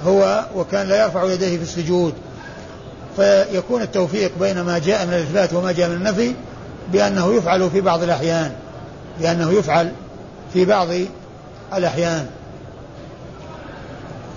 هو 0.05 0.45
وكان 0.55 0.87
لا 0.87 1.03
يرفع 1.03 1.23
يديه 1.23 1.57
في 1.57 1.63
السجود. 1.63 2.13
فيكون 3.17 3.81
التوفيق 3.81 4.31
بين 4.39 4.61
ما 4.61 4.79
جاء 4.79 5.05
من 5.05 5.13
الإثبات 5.13 5.53
وما 5.53 5.71
جاء 5.71 5.89
من 5.89 5.95
النفي 5.95 6.33
بأنه 6.91 7.33
يفعل 7.33 7.69
في 7.69 7.81
بعض 7.81 8.03
الأحيان 8.03 8.51
بأنه 9.19 9.51
يفعل 9.51 9.91
في 10.53 10.65
بعض 10.65 10.87
الأحيان. 11.73 12.27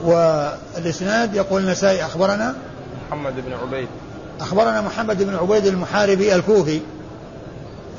والإسناد 0.04 1.34
يقول 1.34 1.62
النسائي 1.62 2.04
أخبرنا 2.04 2.54
محمد 3.08 3.34
بن 3.46 3.52
عبيد. 3.52 3.88
أخبرنا 4.40 4.80
محمد 4.80 5.22
بن 5.22 5.34
عبيد 5.34 5.66
المحاربي 5.66 6.34
الكوفي 6.34 6.80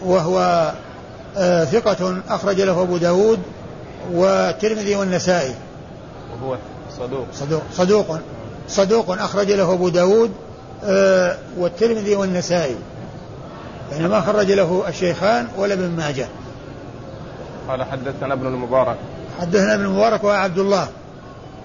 وهو 0.06 0.72
آه 1.38 1.66
ثقة 1.66 2.22
أخرج 2.30 2.62
له 2.62 2.82
أبو 2.82 2.98
داود 2.98 3.40
والترمذي 4.12 4.96
والنسائي. 4.96 5.56
وهو 6.32 6.58
صدوق. 7.00 7.26
صدوق 7.34 7.64
صدوق 7.74 8.20
صدوق 8.68 9.12
أخرج 9.22 9.52
له 9.52 9.74
أبو 9.74 9.90
داود 9.90 10.32
والترمذي 11.58 12.16
والنسائي. 12.16 12.76
يعني 13.92 14.08
ما 14.08 14.22
خرج 14.22 14.52
له 14.52 14.84
الشيخان 14.88 15.48
ولا 15.58 15.74
ابن 15.74 15.90
ماجه. 15.90 16.28
قال 17.68 17.84
حدثنا 17.84 18.34
ابن 18.34 18.48
المبارك. 18.48 18.98
حدثنا 19.42 19.74
ابن 19.74 19.86
المبارك 19.86 20.24
وهو 20.24 20.34
عبد 20.34 20.60
الله. 20.60 20.88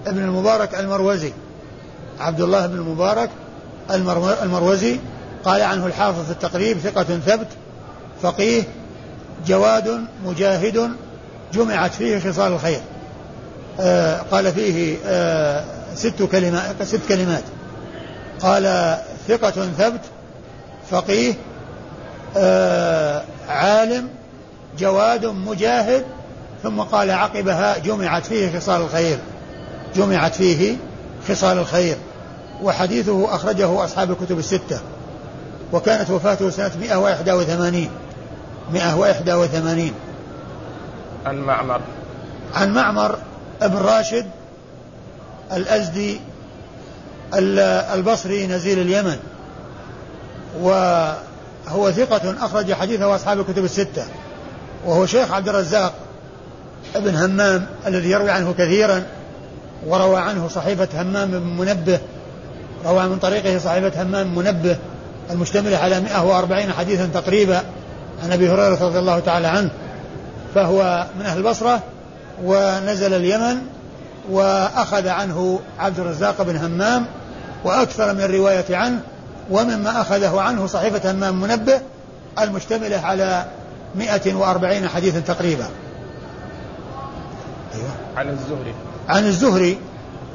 ابن 0.07 0.23
المبارك 0.23 0.75
المروزي. 0.75 1.33
عبد 2.19 2.41
الله 2.41 2.67
بن 2.67 2.75
المبارك 2.75 3.29
المروزي 4.43 4.99
قال 5.45 5.61
عنه 5.61 5.85
الحافظ 5.85 6.25
في 6.25 6.31
التقريب 6.31 6.77
ثقة 6.77 7.03
ثبت 7.03 7.47
فقيه 8.21 8.63
جواد 9.47 10.01
مجاهد 10.25 10.91
جمعت 11.53 11.93
فيه 11.93 12.19
خصال 12.19 12.53
الخير. 12.53 12.81
آه 13.79 14.17
قال 14.31 14.51
فيه 14.51 14.97
آه 15.05 15.63
ست 15.95 16.23
كلمات 16.31 16.83
ست 16.83 17.01
كلمات. 17.09 17.43
قال 18.41 18.97
ثقة 19.27 19.51
ثبت 19.51 20.01
فقيه 20.91 21.33
آه 22.37 23.23
عالم 23.49 24.09
جواد 24.79 25.25
مجاهد 25.25 26.05
ثم 26.63 26.81
قال 26.81 27.11
عقبها 27.11 27.77
جمعت 27.77 28.25
فيه 28.25 28.59
خصال 28.59 28.81
الخير. 28.81 29.17
جمعت 29.95 30.35
فيه 30.35 30.75
خصال 31.27 31.57
الخير. 31.57 31.97
وحديثه 32.63 33.35
أخرجه 33.35 33.83
أصحاب 33.83 34.11
الكتب 34.11 34.39
الستة. 34.39 34.79
وكانت 35.73 36.09
وفاته 36.09 36.49
سنة 36.49 36.71
181 36.79 37.89
181 38.73 39.91
عن 41.25 41.37
معمر. 41.37 41.81
عن 42.55 42.73
معمر 42.73 43.17
ابن 43.61 43.77
راشد 43.77 44.25
الأزدي 45.53 46.19
البصري 47.93 48.47
نزيل 48.47 48.79
اليمن. 48.79 49.17
وهو 50.61 51.91
ثقة 51.91 52.45
أخرج 52.45 52.73
حديثه 52.73 53.15
أصحاب 53.15 53.39
الكتب 53.39 53.65
الستة. 53.65 54.05
وهو 54.85 55.05
شيخ 55.05 55.31
عبد 55.31 55.49
الرزاق 55.49 55.93
ابن 56.95 57.15
همام 57.15 57.65
الذي 57.87 58.11
يروي 58.11 58.29
عنه 58.29 58.53
كثيرا 58.57 59.03
وروى 59.87 60.17
عنه 60.17 60.47
صحيفة 60.47 61.01
همام 61.01 61.31
بن 61.31 61.57
منبه 61.57 61.99
روى 62.85 63.07
من 63.07 63.17
طريقه 63.17 63.57
صحيفة 63.57 64.01
همام 64.01 64.35
منبه 64.35 64.77
المشتملة 65.31 65.77
على 65.77 65.99
140 65.99 66.73
حديثا 66.73 67.09
تقريبا 67.13 67.61
عن 68.23 68.31
أبي 68.31 68.49
هريرة 68.49 68.85
رضي 68.85 68.99
الله 68.99 69.19
تعالى 69.19 69.47
عنه. 69.47 69.69
فهو 70.55 71.07
من 71.19 71.25
أهل 71.25 71.37
البصرة 71.37 71.83
ونزل 72.43 73.13
اليمن 73.13 73.57
وأخذ 74.29 75.07
عنه 75.07 75.59
عبد 75.79 75.99
الرزاق 75.99 76.41
بن 76.41 76.55
همام 76.57 77.05
وأكثر 77.67 78.13
من 78.13 78.21
الرواية 78.21 78.65
عنه 78.69 78.99
ومما 79.49 80.01
أخذه 80.01 80.41
عنه 80.41 80.67
صحيفة 80.67 81.11
همام 81.11 81.41
منبه 81.41 81.81
المشتملة 82.39 82.97
على 82.97 83.45
140 83.95 84.89
حديثا 84.89 85.19
تقريبا. 85.19 85.67
أيوة. 87.75 87.89
عن 88.17 88.29
الزهري. 88.29 88.73
عن 89.09 89.25
الزهري 89.25 89.77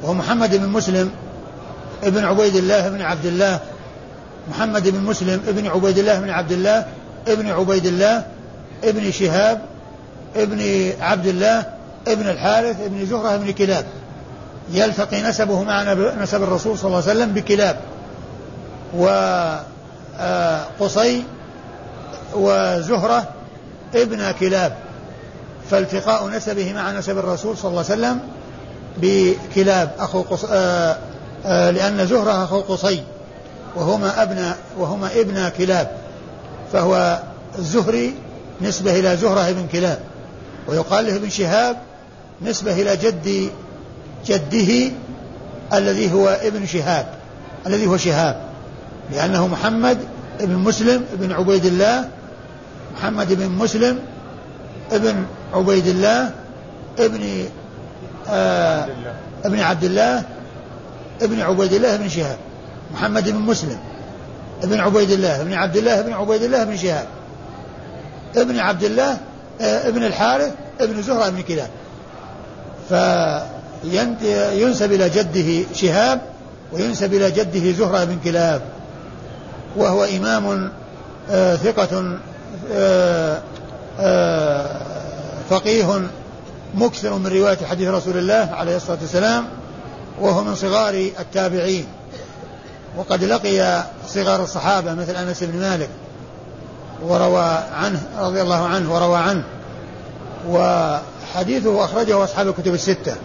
وهو 0.03 0.13
محمد 0.13 0.55
بن 0.55 0.69
مسلم 0.69 1.11
ابن 2.03 2.25
عبيد 2.25 2.55
الله 2.55 2.89
بن 2.89 3.01
عبد 3.01 3.25
الله. 3.25 3.59
محمد 4.49 4.89
بن 4.89 4.99
مسلم 4.99 5.41
ابن 5.47 5.67
عبيد 5.67 5.97
الله 5.97 6.19
بن 6.19 6.29
عبد 6.29 6.51
الله 6.51 6.85
ابن 7.27 7.51
عبيد 7.51 7.85
الله 7.85 8.25
ابن 8.83 9.11
شهاب 9.11 9.61
ابن 10.35 10.91
عبد 11.01 11.27
الله 11.27 11.65
ابن 12.07 12.29
الحارث 12.29 12.81
ابن 12.81 13.05
زهرة 13.05 13.35
ابن 13.35 13.51
كلاب. 13.51 13.85
يلتقي 14.71 15.21
نسبه 15.21 15.63
مع 15.63 15.93
نسب 15.93 16.43
الرسول 16.43 16.77
صلى 16.77 16.87
الله 16.87 17.01
عليه 17.09 17.11
وسلم 17.11 17.33
بكلاب 17.33 17.79
وقصي 20.79 21.23
وزهرة 22.35 23.27
ابن 23.95 24.31
كلاب. 24.31 24.77
فالتقاء 25.71 26.29
نسبه 26.29 26.73
مع 26.73 26.91
نسب 26.91 27.17
الرسول 27.17 27.57
صلى 27.57 27.69
الله 27.69 27.85
عليه 27.89 27.93
وسلم 27.93 28.19
بكلاب 28.97 29.91
أخو 29.99 30.21
قص... 30.21 30.45
آآ 30.45 30.97
آآ 31.45 31.71
لأن 31.71 32.07
زهرة 32.07 32.43
أخو 32.43 32.59
قصي 32.59 33.03
وهما 33.75 34.23
ابن 34.23 34.51
وهما 34.77 35.09
ابن 35.15 35.49
كلاب. 35.49 35.91
فهو 36.73 37.19
الزهري 37.59 38.15
نسبة 38.61 38.99
إلى 38.99 39.17
زهرة 39.17 39.49
ابن 39.49 39.67
كلاب 39.67 39.99
ويقال 40.67 41.05
له 41.05 41.15
ابن 41.15 41.29
شهاب 41.29 41.77
نسبة 42.41 42.81
إلى 42.81 42.97
جد 42.97 43.51
جده 44.25 44.91
الذي 45.73 46.13
هو 46.13 46.27
ابن 46.27 46.65
شهاب 46.65 47.05
الذي 47.67 47.87
هو 47.87 47.97
شهاب 47.97 48.41
لأنه 49.11 49.47
محمد 49.47 49.97
ابن 50.39 50.55
مسلم 50.55 51.05
ابن 51.13 51.31
عبيد 51.31 51.65
الله 51.65 52.09
محمد 52.97 53.33
بن 53.33 53.49
مسلم 53.49 53.99
ابن 54.91 55.25
عبيد 55.53 55.87
الله 55.87 56.31
ابن 56.99 57.45
آه 58.29 58.87
ابن 59.45 59.59
عبد 59.59 59.83
الله 59.83 60.23
ابن 61.21 61.41
عبيد 61.41 61.73
الله 61.73 61.97
بن 61.97 62.09
شهاب 62.09 62.37
محمد 62.93 63.29
بن 63.29 63.39
مسلم 63.39 63.77
ابن 64.63 64.79
عبيد 64.79 65.11
الله 65.11 65.41
ابن 65.41 65.53
عبد 65.53 65.77
الله 65.77 65.99
ابن 65.99 66.13
عبيد 66.13 66.43
الله 66.43 66.63
بن 66.63 66.77
شهاب 66.77 67.05
ابن 68.35 68.59
عبد 68.59 68.83
الله 68.83 69.17
آه 69.61 69.87
ابن 69.87 70.03
الحارث 70.03 70.51
ابن 70.79 71.01
زهرة 71.01 71.29
بن 71.29 71.41
كلاب. 71.41 71.69
فينسب 73.83 74.91
إلى 74.91 75.09
جده 75.09 75.65
شهاب 75.73 76.21
وينسب 76.71 77.13
إلى 77.13 77.31
جده 77.31 77.71
زهرة 77.71 78.03
بن 78.03 78.17
كلاب 78.23 78.61
وهو 79.75 80.03
إمام 80.03 80.71
آه 81.31 81.55
ثقة 81.55 82.17
آه 82.71 83.41
آه 83.99 84.77
فقيه 85.49 86.01
مكثر 86.75 87.13
من 87.13 87.27
رواية 87.27 87.57
حديث 87.69 87.89
رسول 87.89 88.17
الله 88.17 88.49
عليه 88.53 88.75
الصلاة 88.75 88.97
والسلام 89.01 89.45
وهو 90.19 90.43
من 90.43 90.55
صغار 90.55 90.93
التابعين. 91.19 91.85
وقد 92.97 93.23
لقي 93.23 93.83
صغار 94.07 94.43
الصحابة 94.43 94.93
مثل 94.93 95.15
أنس 95.15 95.43
بن 95.43 95.59
مالك 95.59 95.89
وروى 97.03 97.59
عنه 97.73 98.03
رضي 98.19 98.41
الله 98.41 98.65
عنه 98.65 98.93
وروى 98.93 99.17
عنه. 99.17 99.43
وحديثه 100.49 101.85
أخرجه 101.85 102.23
أصحاب 102.23 102.47
الكتب 102.47 102.73
الستة. 102.73 103.15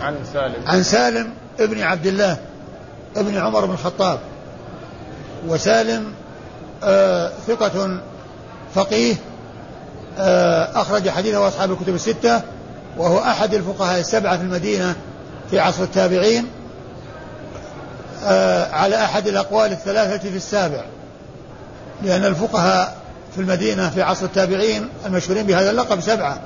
عن 0.00 0.16
سالم. 0.32 0.66
عن 0.66 0.82
سالم 0.82 1.32
ابن 1.60 1.82
عبد 1.82 2.06
الله 2.06 2.36
ابن 3.16 3.36
عمر 3.36 3.66
بن 3.66 3.72
الخطاب. 3.72 4.18
وسالم 5.48 6.12
آه 6.84 7.32
ثقة 7.46 8.00
فقيه 8.74 9.14
آه 10.18 10.80
أخرج 10.80 11.08
حديثه 11.08 11.48
أصحاب 11.48 11.72
الكتب 11.72 11.94
الستة 11.94 12.42
وهو 12.96 13.18
أحد 13.18 13.54
الفقهاء 13.54 14.00
السبعة 14.00 14.36
في 14.36 14.42
المدينة 14.42 14.94
في 15.50 15.60
عصر 15.60 15.82
التابعين 15.82 16.46
آه 18.24 18.72
على 18.72 19.04
أحد 19.04 19.26
الأقوال 19.26 19.72
الثلاثة 19.72 20.30
في 20.30 20.36
السابع. 20.36 20.84
لأن 22.02 22.24
الفقهاء 22.24 22.96
في 23.34 23.40
المدينة 23.40 23.90
في 23.90 24.02
عصر 24.02 24.24
التابعين 24.26 24.88
المشهورين 25.06 25.46
بهذا 25.46 25.70
اللقب 25.70 26.00
سبعة. 26.00 26.38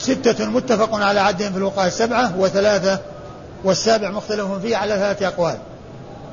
ستة 0.00 0.46
متفق 0.46 0.94
على 0.94 1.20
عدهم 1.20 1.52
في 1.52 1.58
الفقهاء 1.58 1.86
السبعة 1.86 2.38
وثلاثة 2.38 2.98
والسابع 3.64 4.10
مختلف 4.10 4.52
فيه 4.62 4.76
على 4.76 4.94
ثلاثة 4.94 5.26
أقوال. 5.26 5.56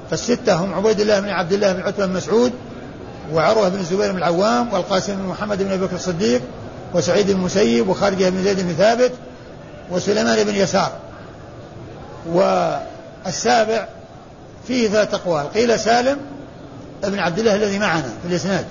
فالستة 0.10 0.53
هم 0.53 0.73
عبيد 0.73 0.99
الله 0.99 1.19
بن 1.19 1.30
عبد 1.30 1.53
الله 1.53 1.73
بن 1.73 1.82
عتبة 1.82 2.06
بن 2.06 2.13
مسعود 2.13 2.51
وعروة 3.34 3.69
بن 3.69 3.80
الزبير 3.80 4.12
بن 4.12 4.17
العوام 4.17 4.73
والقاسم 4.73 5.15
بن 5.15 5.23
محمد 5.23 5.63
بن 5.63 5.71
أبي 5.71 5.86
بكر 5.86 5.95
الصديق 5.95 6.41
وسعيد 6.93 7.32
بن 7.32 7.39
المسيب 7.39 7.89
وخارجة 7.89 8.30
بن 8.30 8.43
زيد 8.43 8.60
بن 8.60 8.73
ثابت 8.73 9.12
وسليمان 9.91 10.43
بن 10.43 10.56
يسار. 10.56 10.91
والسابع 12.32 13.88
فيه 14.67 14.89
ثلاث 14.89 15.13
أقوال. 15.13 15.53
قيل 15.53 15.80
سالم 15.80 16.17
بن 17.03 17.19
عبد 17.19 17.39
الله 17.39 17.56
الذي 17.56 17.80
معنا 17.80 18.10
في 18.21 18.27
الإسناد. 18.30 18.65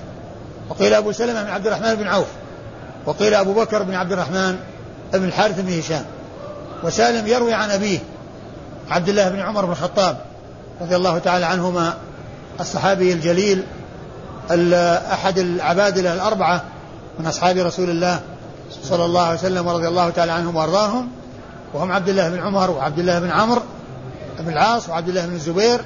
وقيل 0.69 0.93
أبو 0.93 1.11
سلمة 1.11 1.43
بن 1.43 1.49
عبد 1.49 1.67
الرحمن 1.67 1.95
بن 1.95 2.07
عوف. 2.07 2.27
وقيل 3.05 3.33
أبو 3.33 3.53
بكر 3.53 3.83
بن 3.83 3.93
عبد 3.93 4.11
الرحمن 4.11 4.57
بن 5.13 5.23
الحارث 5.23 5.59
بن 5.59 5.79
هشام 5.79 6.05
وسالم 6.83 7.27
يروي 7.27 7.53
عن 7.53 7.69
أبيه 7.69 7.99
عبد 8.89 9.09
الله 9.09 9.29
بن 9.29 9.39
عمر 9.39 9.65
بن 9.65 9.71
الخطاب 9.71 10.17
رضي 10.81 10.95
الله 10.95 11.17
تعالى 11.17 11.45
عنهما 11.45 11.93
الصحابي 12.59 13.13
الجليل 13.13 13.63
أحد 15.11 15.39
العبادلة 15.39 16.13
الأربعة 16.13 16.63
من 17.19 17.27
أصحاب 17.27 17.57
رسول 17.57 17.89
الله 17.89 18.19
صلى 18.83 19.05
الله 19.05 19.21
عليه 19.21 19.39
وسلم 19.39 19.67
ورضي 19.67 19.87
الله 19.87 20.09
تعالى 20.09 20.31
عنهم 20.31 20.55
وأرضاهم 20.55 21.09
وهم 21.73 21.91
عبد 21.91 22.09
الله 22.09 22.29
بن 22.29 22.39
عمر 22.39 22.71
وعبد 22.71 22.99
الله 22.99 23.19
بن 23.19 23.29
عمرو 23.29 23.61
بن 24.39 24.53
العاص 24.53 24.89
وعبد 24.89 25.09
الله 25.09 25.25
بن 25.25 25.33
الزبير 25.33 25.81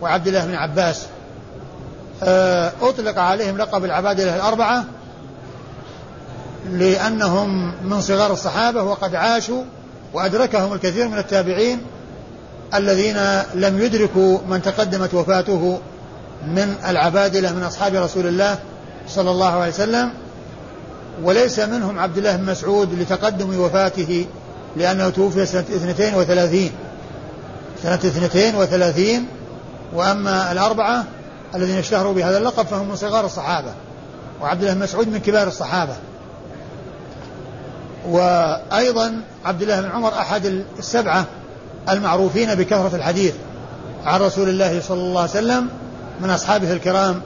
وعبد 0.00 0.26
الله 0.26 0.46
بن 0.46 0.54
عباس. 0.54 1.06
آه، 2.22 2.72
أطلق 2.82 3.18
عليهم 3.18 3.58
لقب 3.58 3.84
العبادلة 3.84 4.36
الأربعة 4.36 4.84
لأنهم 6.70 7.74
من 7.84 8.00
صغار 8.00 8.32
الصحابة 8.32 8.82
وقد 8.82 9.14
عاشوا 9.14 9.62
وأدركهم 10.14 10.72
الكثير 10.72 11.08
من 11.08 11.18
التابعين 11.18 11.80
الذين 12.74 13.16
لم 13.54 13.82
يدركوا 13.82 14.38
من 14.48 14.62
تقدمت 14.62 15.14
وفاته 15.14 15.78
من 16.46 16.74
العبادلة 16.88 17.52
من 17.52 17.62
أصحاب 17.62 17.94
رسول 17.94 18.26
الله 18.26 18.58
صلى 19.08 19.30
الله 19.30 19.52
عليه 19.52 19.72
وسلم. 19.72 20.12
وليس 21.22 21.58
منهم 21.58 21.98
عبد 21.98 22.18
الله 22.18 22.36
بن 22.36 22.44
مسعود 22.44 23.00
لتقدم 23.00 23.60
وفاته 23.60 24.26
لأنه 24.76 25.08
توفي 25.08 25.46
سنة 25.46 25.60
32 25.60 26.70
سنة 27.82 27.94
32 27.94 29.26
وأما 29.94 30.52
الأربعة 30.52 31.04
الذين 31.54 31.78
اشتهروا 31.78 32.12
بهذا 32.12 32.38
اللقب 32.38 32.66
فهم 32.66 32.88
من 32.88 32.96
صغار 32.96 33.26
الصحابة 33.26 33.70
وعبد 34.40 34.62
الله 34.62 34.74
بن 34.74 34.80
مسعود 34.80 35.08
من 35.08 35.18
كبار 35.18 35.48
الصحابة. 35.48 35.96
وأيضا 38.08 39.20
عبد 39.44 39.62
الله 39.62 39.80
بن 39.80 39.90
عمر 39.90 40.08
أحد 40.08 40.64
السبعة 40.78 41.26
المعروفين 41.88 42.54
بكثرة 42.54 42.96
الحديث 42.96 43.34
عن 44.04 44.20
رسول 44.20 44.48
الله 44.48 44.80
صلى 44.80 45.00
الله 45.00 45.20
عليه 45.20 45.30
وسلم 45.30 45.68
من 46.20 46.30
أصحابه 46.30 46.72
الكرام 46.72 47.20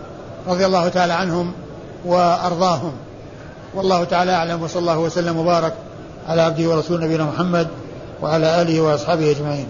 رضي 0.48 0.66
الله 0.66 0.88
تعالى 0.88 1.12
عنهم 1.12 1.52
وأرضاهم. 2.04 2.92
والله 3.74 4.04
تعالى 4.04 4.32
أعلم 4.32 4.62
وصلى 4.62 4.80
الله 4.80 4.98
وسلم 4.98 5.36
وبارك 5.38 5.74
على 6.28 6.42
عبده 6.42 6.68
ورسول 6.68 7.00
نبينا 7.00 7.24
محمد 7.24 7.68
وعلى 8.22 8.62
آله 8.62 8.80
وأصحابه 8.80 9.30
أجمعين. 9.30 9.66